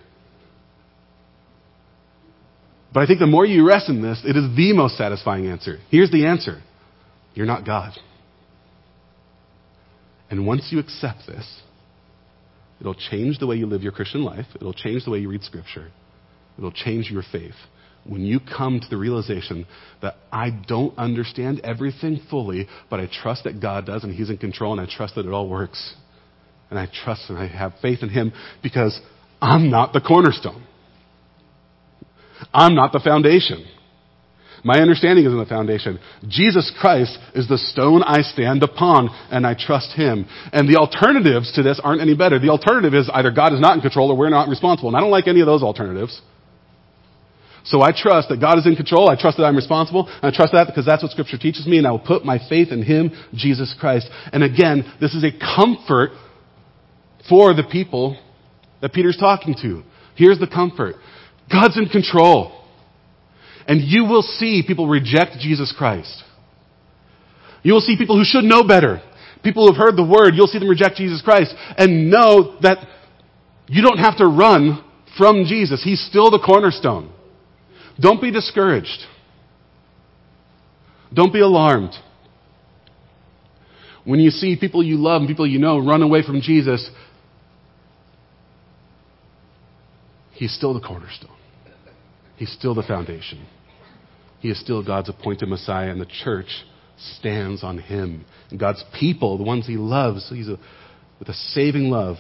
But 2.93 3.05
I 3.05 3.07
think 3.07 3.21
the 3.21 3.27
more 3.27 3.47
you 3.47 3.67
rest 3.67 3.89
in 3.89 4.03
this, 4.03 4.21
it 4.25 4.37
is 4.37 4.57
the 4.57 4.73
most 4.73 4.97
satisfying 4.97 5.47
answer. 5.47 5.79
Here's 5.91 6.11
the 6.11 6.27
answer. 6.27 6.61
You're 7.35 7.47
not 7.47 7.65
God. 7.65 7.93
And 10.29 10.47
once 10.47 10.69
you 10.71 10.79
accept 10.79 11.27
this, 11.27 11.61
It'll 12.81 12.95
change 12.95 13.39
the 13.39 13.47
way 13.47 13.57
you 13.57 13.67
live 13.67 13.83
your 13.83 13.93
Christian 13.93 14.25
life. 14.25 14.47
It'll 14.55 14.73
change 14.73 15.05
the 15.05 15.11
way 15.11 15.19
you 15.19 15.29
read 15.29 15.43
Scripture. 15.43 15.91
It'll 16.57 16.73
change 16.73 17.11
your 17.11 17.23
faith. 17.31 17.55
When 18.05 18.23
you 18.23 18.41
come 18.41 18.81
to 18.81 18.87
the 18.89 18.97
realization 18.97 19.67
that 20.01 20.15
I 20.33 20.51
don't 20.67 20.97
understand 20.97 21.61
everything 21.63 22.21
fully, 22.31 22.67
but 22.89 22.99
I 22.99 23.09
trust 23.23 23.45
that 23.45 23.61
God 23.61 23.85
does 23.87 24.05
and 24.05 24.15
He's 24.15 24.31
in 24.31 24.39
control 24.39 24.73
and 24.73 24.81
I 24.81 24.91
trust 24.91 25.17
that 25.17 25.27
it 25.27 25.31
all 25.31 25.49
works. 25.49 25.95
And 26.71 26.79
I 26.79 26.89
trust 27.05 27.29
and 27.29 27.39
I 27.39 27.47
have 27.47 27.75
faith 27.83 27.99
in 28.03 28.09
Him 28.09 28.33
because 28.63 28.99
I'm 29.41 29.71
not 29.71 29.93
the 29.93 30.01
cornerstone. 30.01 30.65
I'm 32.55 32.75
not 32.75 32.93
the 32.93 33.01
foundation. 33.01 33.67
My 34.65 34.81
understanding 34.81 35.25
isn't 35.25 35.39
the 35.39 35.47
foundation. 35.47 35.99
Jesus 36.29 36.71
Christ 36.81 37.17
is 37.35 37.49
the 37.49 37.59
stone 37.59 38.03
I 38.03 38.23
stand 38.23 38.63
upon, 38.63 39.09
and 39.31 39.47
I 39.47 39.55
trust 39.59 39.93
Him. 39.97 40.27
And 40.53 40.69
the 40.69 40.77
alternatives 40.77 41.53
to 41.55 41.63
this 41.63 41.81
aren't 41.83 42.03
any 42.03 42.15
better. 42.15 42.39
The 42.39 42.51
alternative 42.51 42.95
is 42.95 43.11
either 43.13 43.31
God 43.31 43.53
is 43.53 43.61
not 43.61 43.75
in 43.75 43.81
control 43.81 44.11
or 44.11 44.17
we're 44.17 44.29
not 44.29 44.49
responsible. 44.49 44.89
And 44.89 44.97
I 44.97 45.01
don't 45.01 45.11
like 45.11 45.29
any 45.29 45.41
of 45.41 45.47
those 45.47 45.63
alternatives. 45.63 46.21
So 47.65 47.83
I 47.83 47.93
trust 47.95 48.29
that 48.31 48.41
God 48.41 48.59
is 48.59 48.67
in 48.67 48.77
control. 48.77 49.09
I 49.09 49.21
trust 49.21 49.37
that 49.37 49.45
I'm 49.45 49.57
responsible. 49.57 50.07
And 50.09 50.33
I 50.33 50.37
trust 50.37 50.53
that 50.53 50.67
because 50.67 50.87
that's 50.87 51.03
what 51.03 51.13
Scripture 51.13 51.39
teaches 51.39 51.67
me, 51.67 51.79
and 51.79 51.87
I 51.87 51.91
will 51.91 51.99
put 51.99 52.25
my 52.25 52.39
faith 52.49 52.69
in 52.71 52.83
Him, 52.83 53.13
Jesus 53.35 53.75
Christ. 53.79 54.09
And 54.33 54.43
again, 54.43 54.85
this 55.01 55.15
is 55.15 55.25
a 55.25 55.33
comfort 55.33 56.11
for 57.29 57.55
the 57.55 57.65
people 57.65 58.19
that 58.81 58.93
Peter's 58.93 59.17
talking 59.17 59.55
to. 59.63 59.83
Here's 60.17 60.39
the 60.39 60.47
comfort 60.47 60.97
God's 61.51 61.79
in 61.79 61.87
control. 61.87 62.60
And 63.71 63.83
you 63.83 64.05
will 64.05 64.23
see 64.23 64.65
people 64.67 64.89
reject 64.89 65.39
Jesus 65.39 65.73
Christ. 65.79 66.25
You 67.63 67.73
will 67.73 67.81
see 67.81 67.97
people 67.97 68.19
who 68.19 68.25
should 68.25 68.43
know 68.43 68.65
better. 68.65 69.01
People 69.45 69.65
who 69.65 69.73
have 69.73 69.81
heard 69.81 69.97
the 69.97 70.03
word, 70.05 70.35
you'll 70.35 70.49
see 70.49 70.59
them 70.59 70.69
reject 70.69 70.97
Jesus 70.97 71.23
Christ 71.23 71.55
and 71.79 72.11
know 72.11 72.59
that 72.63 72.79
you 73.69 73.81
don't 73.81 73.99
have 73.99 74.17
to 74.17 74.27
run 74.27 74.85
from 75.17 75.45
Jesus. 75.45 75.85
He's 75.85 76.05
still 76.05 76.33
the 76.33 76.41
cornerstone. 76.45 77.13
Don't 78.01 78.21
be 78.21 78.33
discouraged. 78.33 79.07
Don't 81.15 81.33
be 81.33 81.41
alarmed. 81.41 81.93
When 84.03 84.19
you 84.19 84.31
see 84.31 84.57
people 84.57 84.83
you 84.83 84.97
love 84.97 85.23
and 85.23 85.29
people 85.29 85.47
you 85.47 85.61
know 85.61 85.79
run 85.79 86.03
away 86.03 86.25
from 86.25 86.41
Jesus, 86.41 86.91
He's 90.33 90.53
still 90.53 90.75
the 90.75 90.81
cornerstone. 90.81 91.37
He's 92.37 92.51
still 92.51 92.75
the 92.75 92.83
foundation. 92.83 93.47
He 94.41 94.51
is 94.51 94.61
still 94.61 94.85
God's 94.85 95.09
appointed 95.09 95.49
Messiah, 95.49 95.91
and 95.91 96.01
the 96.01 96.07
church 96.07 96.65
stands 97.19 97.63
on 97.63 97.79
Him. 97.79 98.25
And 98.51 98.59
God's 98.59 98.83
people, 98.99 99.39
the 99.39 99.45
ones 99.45 99.67
He 99.67 99.77
loves, 99.77 100.29
He's 100.29 100.49
a, 100.49 100.59
with 101.19 101.29
a 101.29 101.35
saving 101.35 101.91
love, 101.91 102.17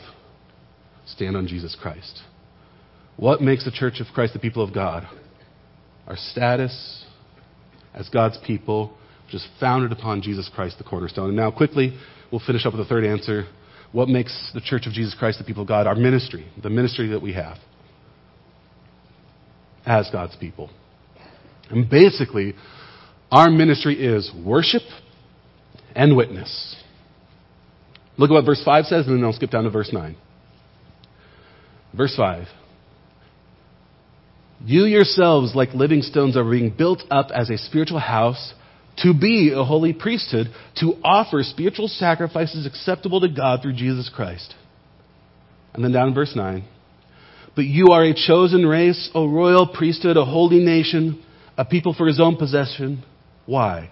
stand 1.06 1.36
on 1.36 1.46
Jesus 1.46 1.76
Christ. 1.80 2.22
What 3.16 3.40
makes 3.40 3.64
the 3.64 3.70
church 3.70 4.00
of 4.00 4.06
Christ 4.14 4.34
the 4.34 4.38
people 4.38 4.62
of 4.62 4.72
God? 4.72 5.06
Our 6.06 6.16
status 6.16 7.04
as 7.94 8.08
God's 8.08 8.38
people, 8.46 8.96
which 9.26 9.34
is 9.34 9.46
founded 9.58 9.92
upon 9.92 10.22
Jesus 10.22 10.50
Christ, 10.54 10.78
the 10.78 10.84
cornerstone. 10.84 11.28
And 11.28 11.36
now, 11.36 11.50
quickly, 11.50 11.98
we'll 12.30 12.42
finish 12.46 12.64
up 12.64 12.72
with 12.72 12.86
the 12.86 12.88
third 12.88 13.04
answer. 13.04 13.46
What 13.92 14.08
makes 14.08 14.50
the 14.54 14.60
church 14.60 14.86
of 14.86 14.92
Jesus 14.92 15.14
Christ 15.18 15.38
the 15.38 15.44
people 15.44 15.62
of 15.62 15.68
God? 15.68 15.86
Our 15.86 15.96
ministry, 15.96 16.46
the 16.62 16.70
ministry 16.70 17.08
that 17.08 17.20
we 17.20 17.32
have 17.32 17.56
as 19.86 20.08
God's 20.12 20.36
people. 20.36 20.70
And 21.70 21.88
basically, 21.88 22.54
our 23.30 23.50
ministry 23.50 23.94
is 23.94 24.30
worship 24.44 24.82
and 25.94 26.16
witness. 26.16 26.76
Look 28.18 28.30
at 28.30 28.34
what 28.34 28.44
verse 28.44 28.62
5 28.64 28.86
says, 28.86 29.06
and 29.06 29.16
then 29.16 29.24
I'll 29.24 29.32
skip 29.32 29.50
down 29.50 29.64
to 29.64 29.70
verse 29.70 29.90
9. 29.92 30.16
Verse 31.96 32.14
5. 32.16 32.46
You 34.64 34.84
yourselves, 34.84 35.54
like 35.54 35.72
living 35.72 36.02
stones, 36.02 36.36
are 36.36 36.44
being 36.44 36.74
built 36.76 37.02
up 37.10 37.28
as 37.34 37.48
a 37.48 37.56
spiritual 37.56 37.98
house 37.98 38.52
to 38.98 39.14
be 39.14 39.52
a 39.54 39.64
holy 39.64 39.92
priesthood, 39.92 40.48
to 40.76 40.94
offer 41.02 41.42
spiritual 41.42 41.88
sacrifices 41.88 42.66
acceptable 42.66 43.20
to 43.20 43.28
God 43.28 43.62
through 43.62 43.72
Jesus 43.72 44.10
Christ. 44.14 44.54
And 45.72 45.82
then 45.82 45.92
down 45.92 46.08
in 46.08 46.14
verse 46.14 46.34
9. 46.36 46.64
But 47.56 47.64
you 47.64 47.88
are 47.92 48.04
a 48.04 48.14
chosen 48.14 48.66
race, 48.66 49.10
a 49.14 49.20
royal 49.20 49.66
priesthood, 49.66 50.16
a 50.16 50.24
holy 50.24 50.58
nation, 50.58 51.24
a 51.61 51.64
people 51.64 51.94
for 51.94 52.06
his 52.06 52.20
own 52.20 52.36
possession. 52.36 53.04
Why? 53.46 53.90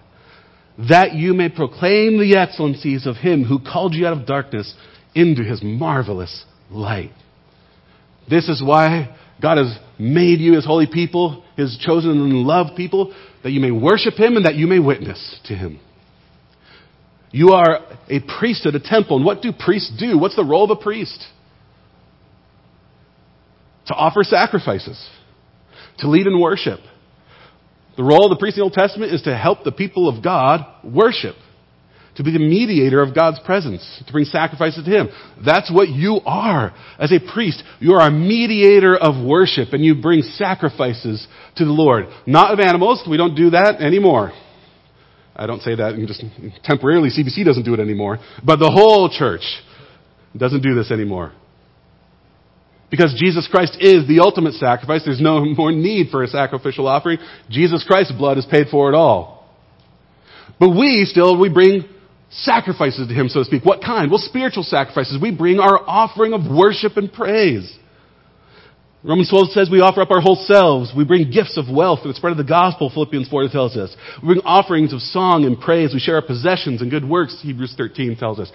That 0.89 1.13
you 1.13 1.33
may 1.33 1.49
proclaim 1.49 2.19
the 2.19 2.37
excellencies 2.37 3.05
of 3.05 3.17
him 3.17 3.43
who 3.43 3.59
called 3.59 3.93
you 3.93 4.07
out 4.07 4.17
of 4.17 4.25
darkness 4.25 4.73
into 5.13 5.43
his 5.43 5.61
marvelous 5.61 6.45
light. 6.71 7.11
This 8.29 8.47
is 8.47 8.63
why 8.63 9.15
God 9.41 9.57
has 9.57 9.77
made 9.97 10.39
you 10.39 10.53
his 10.53 10.65
holy 10.65 10.87
people, 10.87 11.43
his 11.57 11.77
chosen 11.85 12.11
and 12.11 12.33
loved 12.33 12.75
people, 12.75 13.13
that 13.43 13.51
you 13.51 13.59
may 13.59 13.71
worship 13.71 14.15
him 14.15 14.35
and 14.35 14.45
that 14.45 14.55
you 14.55 14.67
may 14.67 14.79
witness 14.79 15.39
to 15.45 15.53
him. 15.53 15.79
You 17.31 17.49
are 17.49 17.79
a 18.09 18.19
priesthood, 18.39 18.75
a 18.75 18.79
temple. 18.79 19.17
And 19.17 19.25
what 19.25 19.41
do 19.41 19.51
priests 19.51 19.91
do? 19.99 20.17
What's 20.17 20.35
the 20.35 20.45
role 20.45 20.63
of 20.63 20.71
a 20.71 20.81
priest? 20.81 21.23
to 23.89 23.95
offer 23.95 24.23
sacrifices, 24.23 25.09
to 25.97 26.07
lead 26.07 26.27
in 26.27 26.39
worship. 26.39 26.79
The 27.99 28.05
role 28.05 28.23
of 28.23 28.29
the 28.29 28.39
priest 28.39 28.55
in 28.55 28.61
the 28.61 28.63
Old 28.63 28.71
Testament 28.71 29.13
is 29.13 29.23
to 29.23 29.35
help 29.35 29.65
the 29.65 29.73
people 29.73 30.07
of 30.07 30.23
God 30.23 30.65
worship, 30.85 31.35
to 32.15 32.23
be 32.23 32.31
the 32.31 32.39
mediator 32.39 33.01
of 33.01 33.13
God's 33.13 33.41
presence, 33.41 33.83
to 34.07 34.13
bring 34.13 34.23
sacrifices 34.23 34.85
to 34.85 34.89
Him. 34.89 35.09
That's 35.45 35.69
what 35.69 35.89
you 35.89 36.21
are 36.25 36.73
as 36.97 37.11
a 37.11 37.19
priest. 37.19 37.61
You 37.81 37.95
are 37.95 38.07
a 38.07 38.09
mediator 38.09 38.95
of 38.95 39.21
worship, 39.21 39.73
and 39.73 39.83
you 39.83 40.01
bring 40.01 40.21
sacrifices 40.21 41.27
to 41.57 41.65
the 41.65 41.71
Lord. 41.71 42.05
Not 42.25 42.53
of 42.53 42.61
animals. 42.61 43.03
We 43.05 43.17
don't 43.17 43.35
do 43.35 43.49
that 43.49 43.81
anymore. 43.81 44.31
I 45.35 45.45
don't 45.45 45.61
say 45.61 45.75
that 45.75 46.01
just 46.07 46.23
temporarily. 46.63 47.09
CBC 47.09 47.43
doesn't 47.43 47.63
do 47.63 47.73
it 47.73 47.81
anymore. 47.81 48.19
But 48.45 48.59
the 48.59 48.71
whole 48.71 49.09
church 49.09 49.43
doesn't 50.37 50.61
do 50.61 50.73
this 50.73 50.89
anymore. 50.89 51.33
Because 52.89 53.15
Jesus 53.19 53.47
Christ 53.49 53.77
is 53.79 54.07
the 54.07 54.19
ultimate 54.19 54.55
sacrifice, 54.55 55.03
there's 55.05 55.21
no 55.21 55.45
more 55.57 55.71
need 55.71 56.09
for 56.09 56.23
a 56.23 56.27
sacrificial 56.27 56.87
offering. 56.87 57.19
Jesus 57.49 57.83
Christ's 57.87 58.13
blood 58.13 58.37
has 58.37 58.45
paid 58.45 58.67
for 58.69 58.91
it 58.91 58.95
all. 58.95 59.47
But 60.59 60.69
we 60.69 61.05
still, 61.05 61.39
we 61.39 61.49
bring 61.49 61.85
sacrifices 62.31 63.07
to 63.07 63.13
Him, 63.13 63.29
so 63.29 63.39
to 63.39 63.45
speak. 63.45 63.63
What 63.63 63.81
kind? 63.81 64.11
Well, 64.11 64.19
spiritual 64.19 64.63
sacrifices. 64.63 65.19
We 65.21 65.35
bring 65.35 65.59
our 65.59 65.79
offering 65.87 66.33
of 66.33 66.41
worship 66.49 66.97
and 66.97 67.11
praise. 67.11 67.77
Romans 69.01 69.29
12 69.29 69.51
says 69.51 69.69
we 69.71 69.79
offer 69.79 70.01
up 70.01 70.11
our 70.11 70.19
whole 70.19 70.35
selves. 70.35 70.91
We 70.95 71.05
bring 71.05 71.31
gifts 71.31 71.57
of 71.57 71.73
wealth 71.73 72.01
for 72.01 72.09
the 72.09 72.13
spread 72.15 72.31
of 72.31 72.37
the 72.37 72.43
gospel, 72.43 72.91
Philippians 72.93 73.29
4 73.29 73.47
tells 73.47 73.77
us. 73.77 73.95
We 74.21 74.33
bring 74.33 74.41
offerings 74.41 74.91
of 74.91 74.99
song 74.99 75.45
and 75.45 75.57
praise. 75.59 75.93
We 75.93 75.99
share 75.99 76.15
our 76.15 76.21
possessions 76.21 76.81
and 76.81 76.91
good 76.91 77.07
works, 77.07 77.39
Hebrews 77.41 77.75
13 77.77 78.17
tells 78.17 78.39
us. 78.39 78.51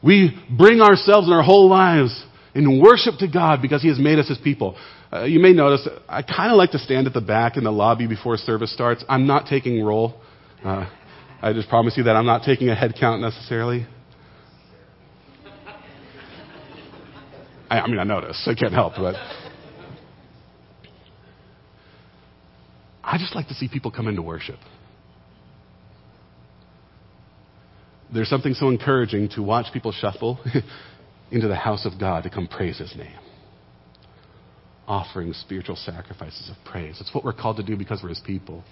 We 0.00 0.38
bring 0.56 0.80
ourselves 0.80 1.26
and 1.26 1.34
our 1.34 1.42
whole 1.42 1.68
lives 1.68 2.24
in 2.54 2.80
worship 2.82 3.14
to 3.18 3.28
God 3.28 3.62
because 3.62 3.82
He 3.82 3.88
has 3.88 3.98
made 3.98 4.18
us 4.18 4.28
His 4.28 4.38
people. 4.38 4.76
Uh, 5.12 5.24
you 5.24 5.40
may 5.40 5.52
notice 5.52 5.88
I 6.08 6.22
kind 6.22 6.50
of 6.50 6.56
like 6.56 6.70
to 6.72 6.78
stand 6.78 7.06
at 7.06 7.14
the 7.14 7.20
back 7.20 7.56
in 7.56 7.64
the 7.64 7.70
lobby 7.72 8.06
before 8.06 8.36
service 8.36 8.72
starts. 8.72 9.04
I'm 9.08 9.26
not 9.26 9.46
taking 9.46 9.82
roll. 9.82 10.20
Uh, 10.64 10.88
I 11.40 11.52
just 11.52 11.68
promise 11.68 11.96
you 11.96 12.04
that 12.04 12.16
I'm 12.16 12.26
not 12.26 12.42
taking 12.42 12.68
a 12.68 12.74
head 12.74 12.94
count 12.98 13.20
necessarily. 13.22 13.86
I, 17.70 17.80
I 17.80 17.86
mean, 17.86 17.98
I 17.98 18.04
notice. 18.04 18.42
I 18.46 18.54
can't 18.54 18.72
help, 18.72 18.94
but. 18.96 19.14
I 23.04 23.16
just 23.16 23.34
like 23.34 23.48
to 23.48 23.54
see 23.54 23.68
people 23.68 23.90
come 23.90 24.06
into 24.06 24.20
worship. 24.20 24.58
There's 28.12 28.28
something 28.28 28.54
so 28.54 28.68
encouraging 28.68 29.30
to 29.30 29.42
watch 29.42 29.72
people 29.72 29.92
shuffle 29.92 30.38
into 31.30 31.48
the 31.48 31.56
house 31.56 31.84
of 31.84 31.98
God 31.98 32.24
to 32.24 32.30
come 32.30 32.46
praise 32.46 32.78
His 32.78 32.94
name. 32.96 33.18
Offering 34.86 35.32
spiritual 35.34 35.76
sacrifices 35.76 36.50
of 36.50 36.56
praise. 36.64 36.96
It's 37.00 37.14
what 37.14 37.24
we're 37.24 37.32
called 37.34 37.58
to 37.58 37.62
do 37.62 37.76
because 37.76 38.00
we're 38.02 38.08
His 38.10 38.22
people. 38.24 38.64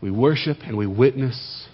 We 0.00 0.10
worship 0.10 0.58
and 0.64 0.76
we 0.76 0.86
witness 0.86 1.66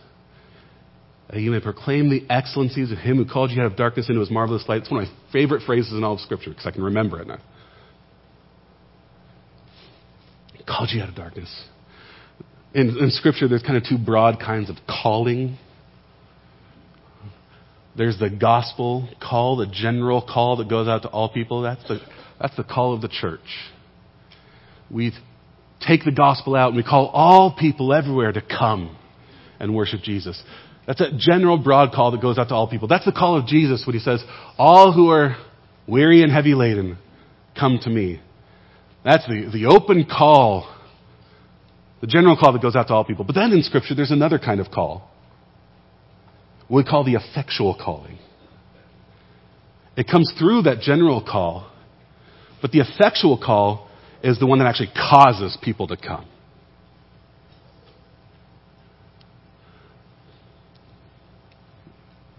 that 1.30 1.40
you 1.40 1.50
may 1.50 1.60
proclaim 1.60 2.10
the 2.10 2.22
excellencies 2.30 2.92
of 2.92 2.98
Him 2.98 3.16
who 3.16 3.24
called 3.24 3.50
you 3.50 3.60
out 3.60 3.66
of 3.66 3.76
darkness 3.76 4.08
into 4.08 4.20
His 4.20 4.30
marvelous 4.30 4.64
light. 4.68 4.82
It's 4.82 4.90
one 4.90 5.02
of 5.02 5.08
my 5.08 5.14
favorite 5.32 5.62
phrases 5.64 5.92
in 5.92 6.04
all 6.04 6.14
of 6.14 6.20
Scripture 6.20 6.50
because 6.50 6.66
I 6.66 6.70
can 6.70 6.82
remember 6.82 7.20
it 7.20 7.26
now. 7.26 7.38
He 10.52 10.62
called 10.64 10.90
you 10.92 11.02
out 11.02 11.08
of 11.08 11.14
darkness. 11.14 11.64
In, 12.74 12.98
in 12.98 13.10
Scripture, 13.10 13.48
there's 13.48 13.62
kind 13.62 13.76
of 13.76 13.84
two 13.84 13.98
broad 13.98 14.38
kinds 14.38 14.68
of 14.68 14.76
calling 14.86 15.58
there's 17.96 18.18
the 18.18 18.30
gospel 18.30 19.08
call, 19.20 19.56
the 19.56 19.66
general 19.66 20.20
call 20.22 20.56
that 20.56 20.68
goes 20.68 20.88
out 20.88 21.02
to 21.02 21.08
all 21.08 21.28
people. 21.28 21.62
That's 21.62 21.86
the, 21.86 22.00
that's 22.40 22.56
the 22.56 22.64
call 22.64 22.94
of 22.94 23.00
the 23.00 23.08
church. 23.08 23.40
We 24.90 25.12
take 25.80 26.04
the 26.04 26.12
gospel 26.12 26.56
out 26.56 26.68
and 26.68 26.76
we 26.76 26.82
call 26.82 27.06
all 27.08 27.56
people 27.58 27.94
everywhere 27.94 28.32
to 28.32 28.40
come 28.40 28.96
and 29.60 29.74
worship 29.74 30.00
Jesus. 30.02 30.42
That's 30.86 31.00
a 31.00 31.10
general 31.16 31.56
broad 31.56 31.92
call 31.92 32.10
that 32.10 32.20
goes 32.20 32.36
out 32.36 32.48
to 32.48 32.54
all 32.54 32.68
people. 32.68 32.88
That's 32.88 33.04
the 33.04 33.12
call 33.12 33.38
of 33.38 33.46
Jesus 33.46 33.84
when 33.86 33.94
he 33.94 34.00
says, 34.00 34.22
All 34.58 34.92
who 34.92 35.10
are 35.10 35.36
weary 35.86 36.22
and 36.22 36.32
heavy 36.32 36.54
laden, 36.54 36.98
come 37.58 37.78
to 37.82 37.90
me. 37.90 38.20
That's 39.04 39.26
the, 39.26 39.50
the 39.52 39.66
open 39.66 40.04
call, 40.04 40.68
the 42.00 42.06
general 42.06 42.36
call 42.36 42.52
that 42.54 42.62
goes 42.62 42.76
out 42.76 42.88
to 42.88 42.94
all 42.94 43.04
people. 43.04 43.24
But 43.24 43.34
then 43.34 43.52
in 43.52 43.62
Scripture, 43.62 43.94
there's 43.94 44.10
another 44.10 44.38
kind 44.38 44.60
of 44.60 44.70
call 44.70 45.10
what 46.68 46.84
we 46.84 46.90
call 46.90 47.04
the 47.04 47.14
effectual 47.14 47.74
calling. 47.74 48.18
It 49.96 50.08
comes 50.08 50.32
through 50.38 50.62
that 50.62 50.80
general 50.80 51.22
call, 51.22 51.70
but 52.60 52.72
the 52.72 52.80
effectual 52.80 53.38
call 53.38 53.88
is 54.22 54.38
the 54.38 54.46
one 54.46 54.58
that 54.58 54.66
actually 54.66 54.90
causes 54.94 55.56
people 55.62 55.86
to 55.88 55.96
come. 55.96 56.26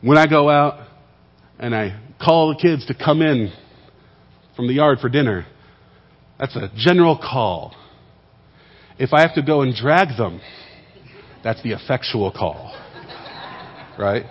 When 0.02 0.18
I 0.18 0.28
go 0.28 0.50
out 0.50 0.88
and 1.58 1.74
I 1.74 2.00
call 2.24 2.50
the 2.50 2.60
kids 2.62 2.86
to 2.88 2.94
come 2.94 3.22
in 3.22 3.52
from 4.56 4.68
the 4.68 4.74
yard 4.74 5.00
for 5.00 5.10
dinner, 5.10 5.46
that's 6.38 6.56
a 6.56 6.70
general 6.76 7.18
call. 7.18 7.74
If 9.00 9.14
I 9.14 9.22
have 9.22 9.36
to 9.36 9.42
go 9.42 9.62
and 9.62 9.74
drag 9.74 10.18
them, 10.18 10.42
that's 11.44 11.62
the 11.64 11.72
effectual 11.72 12.32
call. 12.32 12.76
Right? 13.98 14.26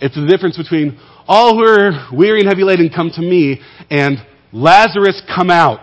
It's 0.00 0.14
the 0.14 0.26
difference 0.26 0.56
between 0.56 0.98
all 1.28 1.54
who 1.54 1.64
are 1.64 2.08
weary 2.12 2.40
and 2.40 2.48
heavy 2.48 2.64
laden 2.64 2.90
come 2.94 3.10
to 3.14 3.20
me 3.20 3.60
and 3.90 4.16
Lazarus 4.52 5.22
come 5.34 5.50
out. 5.50 5.80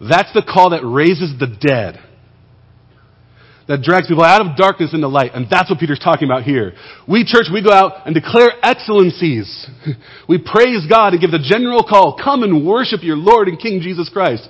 That's 0.00 0.32
the 0.32 0.42
call 0.42 0.70
that 0.70 0.82
raises 0.84 1.34
the 1.38 1.46
dead. 1.46 1.98
That 3.68 3.82
drags 3.82 4.08
people 4.08 4.24
out 4.24 4.44
of 4.44 4.56
darkness 4.56 4.92
into 4.92 5.06
light. 5.06 5.32
And 5.34 5.46
that's 5.48 5.70
what 5.70 5.78
Peter's 5.78 6.00
talking 6.00 6.26
about 6.26 6.42
here. 6.42 6.72
We, 7.08 7.24
church, 7.24 7.46
we 7.52 7.62
go 7.62 7.70
out 7.72 8.06
and 8.06 8.14
declare 8.14 8.50
excellencies. 8.62 9.68
We 10.28 10.38
praise 10.38 10.86
God 10.88 11.12
and 11.12 11.20
give 11.20 11.30
the 11.30 11.42
general 11.42 11.84
call, 11.84 12.16
come 12.16 12.42
and 12.42 12.66
worship 12.66 13.00
your 13.02 13.16
Lord 13.16 13.48
and 13.48 13.58
King 13.58 13.80
Jesus 13.80 14.08
Christ. 14.08 14.48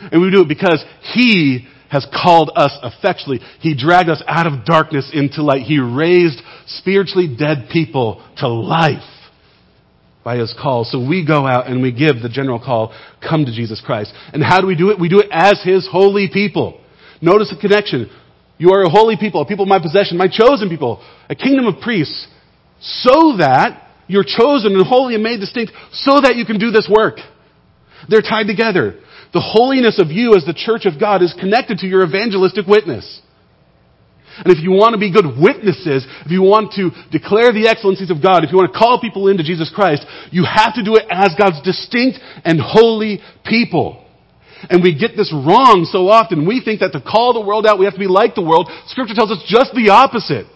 And 0.00 0.22
we 0.22 0.30
do 0.30 0.42
it 0.42 0.48
because 0.48 0.84
He 1.14 1.68
has 1.90 2.06
called 2.12 2.50
us 2.54 2.72
effectually. 2.82 3.40
He 3.60 3.74
dragged 3.74 4.10
us 4.10 4.22
out 4.26 4.46
of 4.46 4.64
darkness 4.64 5.10
into 5.12 5.42
light. 5.42 5.62
He 5.62 5.78
raised 5.78 6.40
spiritually 6.66 7.34
dead 7.38 7.68
people 7.72 8.24
to 8.38 8.48
life 8.48 9.02
by 10.24 10.36
his 10.36 10.54
call. 10.60 10.84
So 10.84 11.06
we 11.06 11.24
go 11.26 11.46
out 11.46 11.68
and 11.68 11.80
we 11.80 11.90
give 11.92 12.20
the 12.20 12.28
general 12.28 12.58
call, 12.58 12.94
come 13.26 13.46
to 13.46 13.52
Jesus 13.52 13.82
Christ. 13.84 14.12
And 14.32 14.42
how 14.42 14.60
do 14.60 14.66
we 14.66 14.76
do 14.76 14.90
it? 14.90 15.00
We 15.00 15.08
do 15.08 15.20
it 15.20 15.28
as 15.32 15.62
his 15.64 15.88
holy 15.90 16.28
people. 16.30 16.80
Notice 17.22 17.50
the 17.50 17.60
connection. 17.60 18.10
You 18.58 18.72
are 18.72 18.82
a 18.82 18.90
holy 18.90 19.16
people, 19.16 19.40
a 19.40 19.46
people 19.46 19.62
of 19.62 19.68
my 19.68 19.80
possession, 19.80 20.18
my 20.18 20.28
chosen 20.28 20.68
people, 20.68 21.02
a 21.30 21.34
kingdom 21.34 21.66
of 21.66 21.80
priests, 21.80 22.26
so 22.80 23.36
that 23.38 23.88
you're 24.06 24.24
chosen 24.24 24.74
and 24.74 24.86
holy 24.86 25.14
and 25.14 25.22
made 25.22 25.40
distinct, 25.40 25.72
so 25.92 26.20
that 26.20 26.36
you 26.36 26.44
can 26.44 26.58
do 26.58 26.70
this 26.70 26.90
work. 26.90 27.18
They're 28.08 28.22
tied 28.22 28.46
together. 28.46 29.00
The 29.32 29.44
holiness 29.44 30.00
of 30.00 30.08
you 30.08 30.34
as 30.34 30.44
the 30.44 30.56
church 30.56 30.86
of 30.86 30.98
God 30.98 31.22
is 31.22 31.34
connected 31.38 31.78
to 31.78 31.86
your 31.86 32.06
evangelistic 32.06 32.66
witness. 32.66 33.20
And 34.38 34.54
if 34.54 34.62
you 34.62 34.70
want 34.70 34.94
to 34.94 35.02
be 35.02 35.10
good 35.10 35.26
witnesses, 35.26 36.06
if 36.24 36.30
you 36.30 36.42
want 36.42 36.72
to 36.78 36.94
declare 37.10 37.50
the 37.50 37.66
excellencies 37.66 38.10
of 38.10 38.22
God, 38.22 38.44
if 38.44 38.54
you 38.54 38.56
want 38.56 38.72
to 38.72 38.78
call 38.78 39.00
people 39.02 39.26
into 39.26 39.42
Jesus 39.42 39.70
Christ, 39.74 40.06
you 40.30 40.46
have 40.46 40.78
to 40.78 40.82
do 40.84 40.94
it 40.94 41.10
as 41.10 41.34
God's 41.34 41.60
distinct 41.66 42.22
and 42.46 42.62
holy 42.62 43.18
people. 43.42 44.04
And 44.70 44.82
we 44.82 44.94
get 44.94 45.18
this 45.18 45.34
wrong 45.34 45.86
so 45.90 46.06
often. 46.08 46.46
We 46.46 46.62
think 46.62 46.80
that 46.80 46.94
to 46.94 47.02
call 47.02 47.34
the 47.34 47.42
world 47.42 47.66
out, 47.66 47.78
we 47.78 47.86
have 47.86 47.94
to 47.94 48.02
be 48.02 48.10
like 48.10 48.34
the 48.34 48.46
world. 48.46 48.70
Scripture 48.86 49.14
tells 49.14 49.30
us 49.30 49.42
just 49.46 49.74
the 49.74 49.90
opposite. 49.90 50.46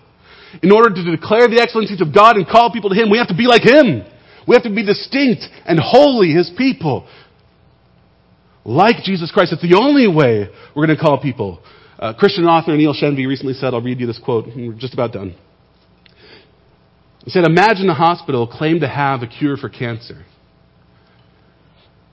In 0.63 0.71
order 0.71 0.91
to 0.91 1.03
declare 1.03 1.49
the 1.49 1.63
excellencies 1.63 2.01
of 2.01 2.15
God 2.15 2.37
and 2.37 2.47
call 2.47 2.71
people 2.71 2.91
to 2.91 2.99
Him, 2.99 3.11
we 3.11 3.19
have 3.19 3.29
to 3.29 3.39
be 3.39 3.47
like 3.47 3.63
Him. 3.63 4.05
We 4.47 4.55
have 4.55 4.67
to 4.67 4.75
be 4.75 4.85
distinct 4.85 5.43
and 5.67 5.79
holy, 5.79 6.31
His 6.31 6.51
people 6.59 7.09
like 8.65 9.03
Jesus 9.05 9.31
Christ. 9.33 9.53
It's 9.53 9.63
the 9.63 9.79
only 9.79 10.07
way 10.07 10.49
we're 10.75 10.87
going 10.87 10.97
to 10.97 11.03
call 11.03 11.21
people. 11.21 11.63
Uh, 11.99 12.13
Christian 12.15 12.45
author 12.45 12.77
Neil 12.77 12.95
Shenvi 12.95 13.27
recently 13.27 13.55
said, 13.55 13.75
I'll 13.75 13.81
read 13.81 14.01
you 14.01 14.07
this 14.07 14.19
quote, 14.19 14.47
we're 14.57 14.73
just 14.73 14.95
about 14.95 15.13
done. 15.13 15.35
He 17.25 17.31
said, 17.31 17.45
Imagine 17.45 17.89
a 17.89 17.95
hospital 17.95 18.47
claimed 18.47 18.81
to 18.81 18.89
have 18.89 19.23
a 19.23 19.27
cure 19.27 19.57
for 19.57 19.69
cancer. 19.69 20.25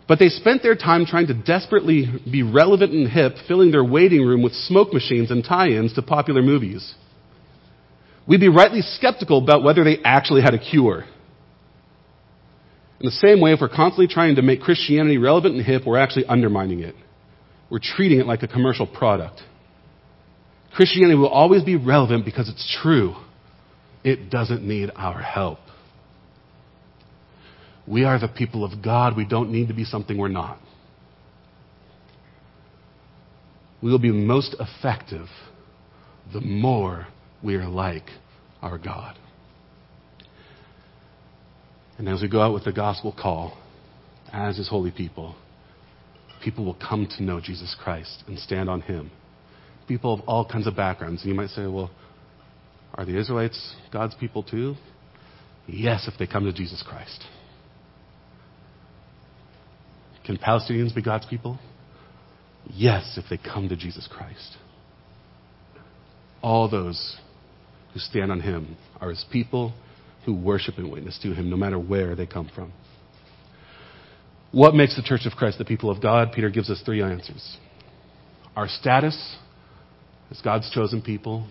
But 0.08 0.18
they 0.18 0.30
spent 0.30 0.64
their 0.64 0.76
time 0.76 1.06
trying 1.06 1.28
to 1.28 1.36
desperately 1.36 2.08
be 2.32 2.42
relevant 2.42 2.94
and 2.94 3.08
hip, 3.08 3.34
filling 3.48 3.72
their 3.72 3.84
waiting 3.84 4.26
room 4.26 4.42
with 4.42 4.54
smoke 4.54 4.92
machines 4.92 5.30
and 5.30 5.44
tie 5.44 5.70
ins 5.70 5.94
to 5.94 6.02
popular 6.02 6.42
movies. 6.42 6.96
We'd 8.28 8.40
be 8.40 8.50
rightly 8.50 8.82
skeptical 8.82 9.38
about 9.38 9.64
whether 9.64 9.84
they 9.84 9.98
actually 10.04 10.42
had 10.42 10.54
a 10.54 10.60
cure. 10.60 11.06
In 13.00 13.06
the 13.06 13.12
same 13.12 13.40
way, 13.40 13.54
if 13.54 13.62
we're 13.62 13.70
constantly 13.70 14.08
trying 14.08 14.36
to 14.36 14.42
make 14.42 14.62
Christianity 14.62 15.18
relevant 15.18 15.56
and 15.56 15.66
hip, 15.66 15.84
we're 15.86 15.98
actually 15.98 16.26
undermining 16.26 16.82
it. 16.82 16.96
We're 17.70 17.80
treating 17.82 18.20
it 18.20 18.26
like 18.26 18.44
a 18.44 18.48
commercial 18.48 18.86
product. 18.86 19.42
Christianity 20.74 21.16
will 21.16 21.30
always 21.30 21.64
be 21.64 21.76
relevant 21.76 22.26
because 22.26 22.50
it's 22.50 22.78
true. 22.82 23.16
It 24.04 24.30
doesn't 24.30 24.64
need 24.64 24.92
our 24.96 25.22
help. 25.22 25.60
We 27.88 28.04
are 28.04 28.20
the 28.20 28.28
people 28.28 28.64
of 28.64 28.84
God. 28.84 29.16
We 29.16 29.26
don't 29.26 29.52
need 29.52 29.70
to 29.70 29.74
be 29.74 29.84
something 29.84 30.18
we're 30.18 30.28
not. 30.28 30.60
We 33.82 33.92
will 33.92 34.00
be 34.00 34.12
most 34.12 34.56
effective 34.60 35.28
the 36.34 36.42
more 36.42 37.08
we 37.42 37.56
are 37.56 37.68
like 37.68 38.06
our 38.62 38.78
God. 38.78 39.18
And 42.00 42.08
as 42.08 42.22
we 42.22 42.30
go 42.30 42.42
out 42.42 42.54
with 42.54 42.64
the 42.64 42.72
gospel 42.72 43.14
call, 43.14 43.58
as 44.32 44.56
his 44.56 44.70
holy 44.70 44.90
people, 44.90 45.36
people 46.42 46.64
will 46.64 46.76
come 46.76 47.08
to 47.18 47.24
know 47.24 47.42
Jesus 47.42 47.76
Christ 47.78 48.24
and 48.26 48.40
stand 48.40 48.70
on 48.70 48.82
him. 48.82 49.12
People 49.86 50.14
of 50.14 50.22
all 50.22 50.48
kinds 50.50 50.66
of 50.66 50.78
backgrounds. 50.78 51.22
And 51.22 51.30
you 51.30 51.36
might 51.36 51.50
say, 51.50 51.68
well, 51.68 51.92
are 52.94 53.04
the 53.04 53.20
Israelites 53.20 53.76
God's 53.92 54.16
people 54.16 54.44
too? 54.44 54.76
Yes, 55.68 56.08
if 56.08 56.18
they 56.18 56.26
come 56.26 56.46
to 56.46 56.54
Jesus 56.54 56.82
Christ. 56.88 57.26
Can 60.26 60.38
Palestinians 60.38 60.96
be 60.96 61.02
God's 61.02 61.26
people? 61.26 61.60
Yes, 62.68 63.18
if 63.18 63.26
they 63.30 63.38
come 63.38 63.68
to 63.68 63.76
Jesus 63.76 64.08
Christ. 64.10 64.56
All 66.42 66.70
those 66.70 67.18
who 67.94 68.00
stand 68.00 68.32
on 68.32 68.40
him 68.40 68.78
are 69.02 69.10
his 69.10 69.26
people 69.32 69.74
who 70.26 70.34
worship 70.34 70.78
and 70.78 70.92
witness 70.92 71.18
to 71.24 71.34
him, 71.34 71.50
no 71.50 71.58
matter 71.58 71.80
where 71.80 72.16
they 72.16 72.26
come 72.26 72.50
from. 72.54 72.72
What 74.52 74.74
makes 74.74 74.96
the 74.96 75.04
Church 75.04 75.26
of 75.26 75.34
Christ 75.34 75.58
the 75.58 75.66
people 75.66 75.90
of 75.90 76.02
God? 76.02 76.32
Peter 76.34 76.50
gives 76.50 76.70
us 76.70 76.82
three 76.84 77.02
answers. 77.04 77.58
Our 78.56 78.68
status 78.68 79.38
as 80.32 80.42
God's 80.42 80.70
chosen 80.72 81.02
people, 81.02 81.48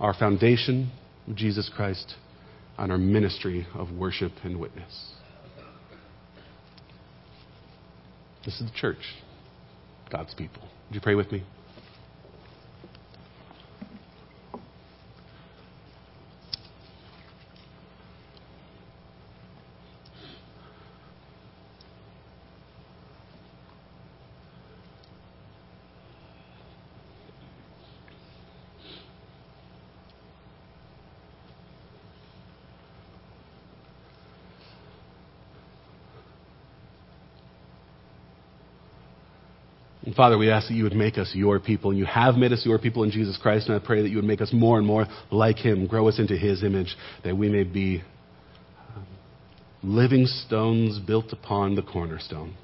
our 0.00 0.14
foundation 0.14 0.90
of 1.26 1.36
Jesus 1.36 1.70
Christ, 1.74 2.14
and 2.78 2.92
our 2.92 2.98
ministry 2.98 3.66
of 3.74 3.90
worship 3.92 4.32
and 4.42 4.58
witness. 4.58 5.12
This 8.44 8.60
is 8.60 8.70
the 8.70 8.76
church, 8.76 9.14
God's 10.10 10.34
people. 10.34 10.62
Would 10.88 10.94
you 10.94 11.00
pray 11.00 11.14
with 11.14 11.32
me? 11.32 11.42
And 40.06 40.14
Father, 40.14 40.38
we 40.38 40.50
ask 40.50 40.68
that 40.68 40.74
you 40.74 40.84
would 40.84 40.94
make 40.94 41.18
us 41.18 41.32
your 41.34 41.58
people, 41.58 41.90
and 41.90 41.98
you 41.98 42.06
have 42.06 42.36
made 42.36 42.52
us 42.52 42.64
your 42.64 42.78
people 42.78 43.02
in 43.02 43.10
Jesus 43.10 43.36
Christ, 43.36 43.68
and 43.68 43.74
I 43.74 43.84
pray 43.84 44.02
that 44.02 44.08
you 44.08 44.16
would 44.16 44.24
make 44.24 44.40
us 44.40 44.52
more 44.52 44.78
and 44.78 44.86
more 44.86 45.06
like 45.32 45.56
him, 45.56 45.88
grow 45.88 46.06
us 46.08 46.20
into 46.20 46.36
his 46.36 46.62
image, 46.62 46.96
that 47.24 47.36
we 47.36 47.48
may 47.48 47.64
be 47.64 48.04
um, 48.94 49.04
living 49.82 50.26
stones 50.26 51.00
built 51.00 51.32
upon 51.32 51.74
the 51.74 51.82
cornerstone, 51.82 52.54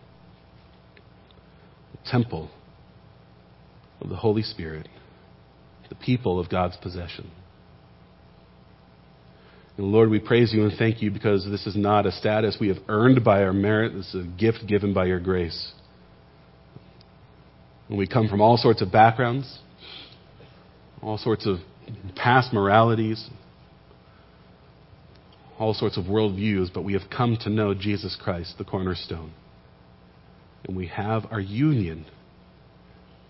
the 1.90 2.08
temple 2.08 2.48
of 4.00 4.08
the 4.08 4.16
Holy 4.16 4.42
Spirit, 4.42 4.88
the 5.88 5.96
people 5.96 6.38
of 6.38 6.48
God's 6.48 6.76
possession. 6.76 7.28
And 9.76 9.86
Lord, 9.86 10.10
we 10.10 10.20
praise 10.20 10.52
you 10.52 10.62
and 10.62 10.78
thank 10.78 11.02
you 11.02 11.10
because 11.10 11.44
this 11.44 11.66
is 11.66 11.74
not 11.74 12.06
a 12.06 12.12
status 12.12 12.58
we 12.60 12.68
have 12.68 12.78
earned 12.86 13.24
by 13.24 13.42
our 13.42 13.52
merit. 13.52 13.94
This 13.94 14.14
is 14.14 14.26
a 14.26 14.28
gift 14.28 14.68
given 14.68 14.94
by 14.94 15.06
your 15.06 15.18
grace. 15.18 15.72
And 17.92 17.98
we 17.98 18.06
come 18.06 18.26
from 18.26 18.40
all 18.40 18.56
sorts 18.56 18.80
of 18.80 18.90
backgrounds, 18.90 19.58
all 21.02 21.18
sorts 21.18 21.46
of 21.46 21.58
past 22.16 22.50
moralities, 22.50 23.28
all 25.58 25.74
sorts 25.74 25.98
of 25.98 26.04
worldviews, 26.04 26.72
but 26.72 26.84
we 26.84 26.94
have 26.94 27.02
come 27.14 27.36
to 27.42 27.50
know 27.50 27.74
Jesus 27.74 28.16
Christ, 28.18 28.54
the 28.56 28.64
cornerstone. 28.64 29.34
And 30.64 30.74
we 30.74 30.86
have 30.86 31.26
our 31.30 31.38
union 31.38 32.06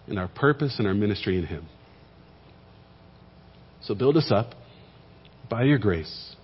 and 0.06 0.16
our 0.16 0.28
purpose 0.28 0.76
and 0.78 0.86
our 0.86 0.94
ministry 0.94 1.36
in 1.38 1.46
Him. 1.46 1.66
So 3.80 3.96
build 3.96 4.16
us 4.16 4.30
up 4.30 4.54
by 5.50 5.64
your 5.64 5.78
grace. 5.78 6.36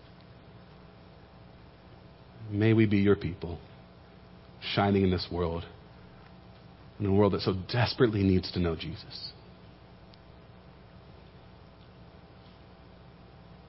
May 2.50 2.72
we 2.72 2.84
be 2.86 2.98
your 2.98 3.14
people, 3.14 3.60
shining 4.74 5.04
in 5.04 5.12
this 5.12 5.28
world 5.30 5.64
in 6.98 7.06
a 7.06 7.12
world 7.12 7.32
that 7.32 7.42
so 7.42 7.54
desperately 7.70 8.22
needs 8.22 8.50
to 8.52 8.60
know 8.60 8.74
Jesus. 8.74 9.32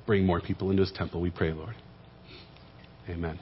Bring 0.07 0.25
more 0.25 0.41
people 0.41 0.71
into 0.71 0.81
his 0.81 0.91
temple, 0.91 1.21
we 1.21 1.29
pray, 1.29 1.53
Lord. 1.53 1.75
Amen. 3.07 3.39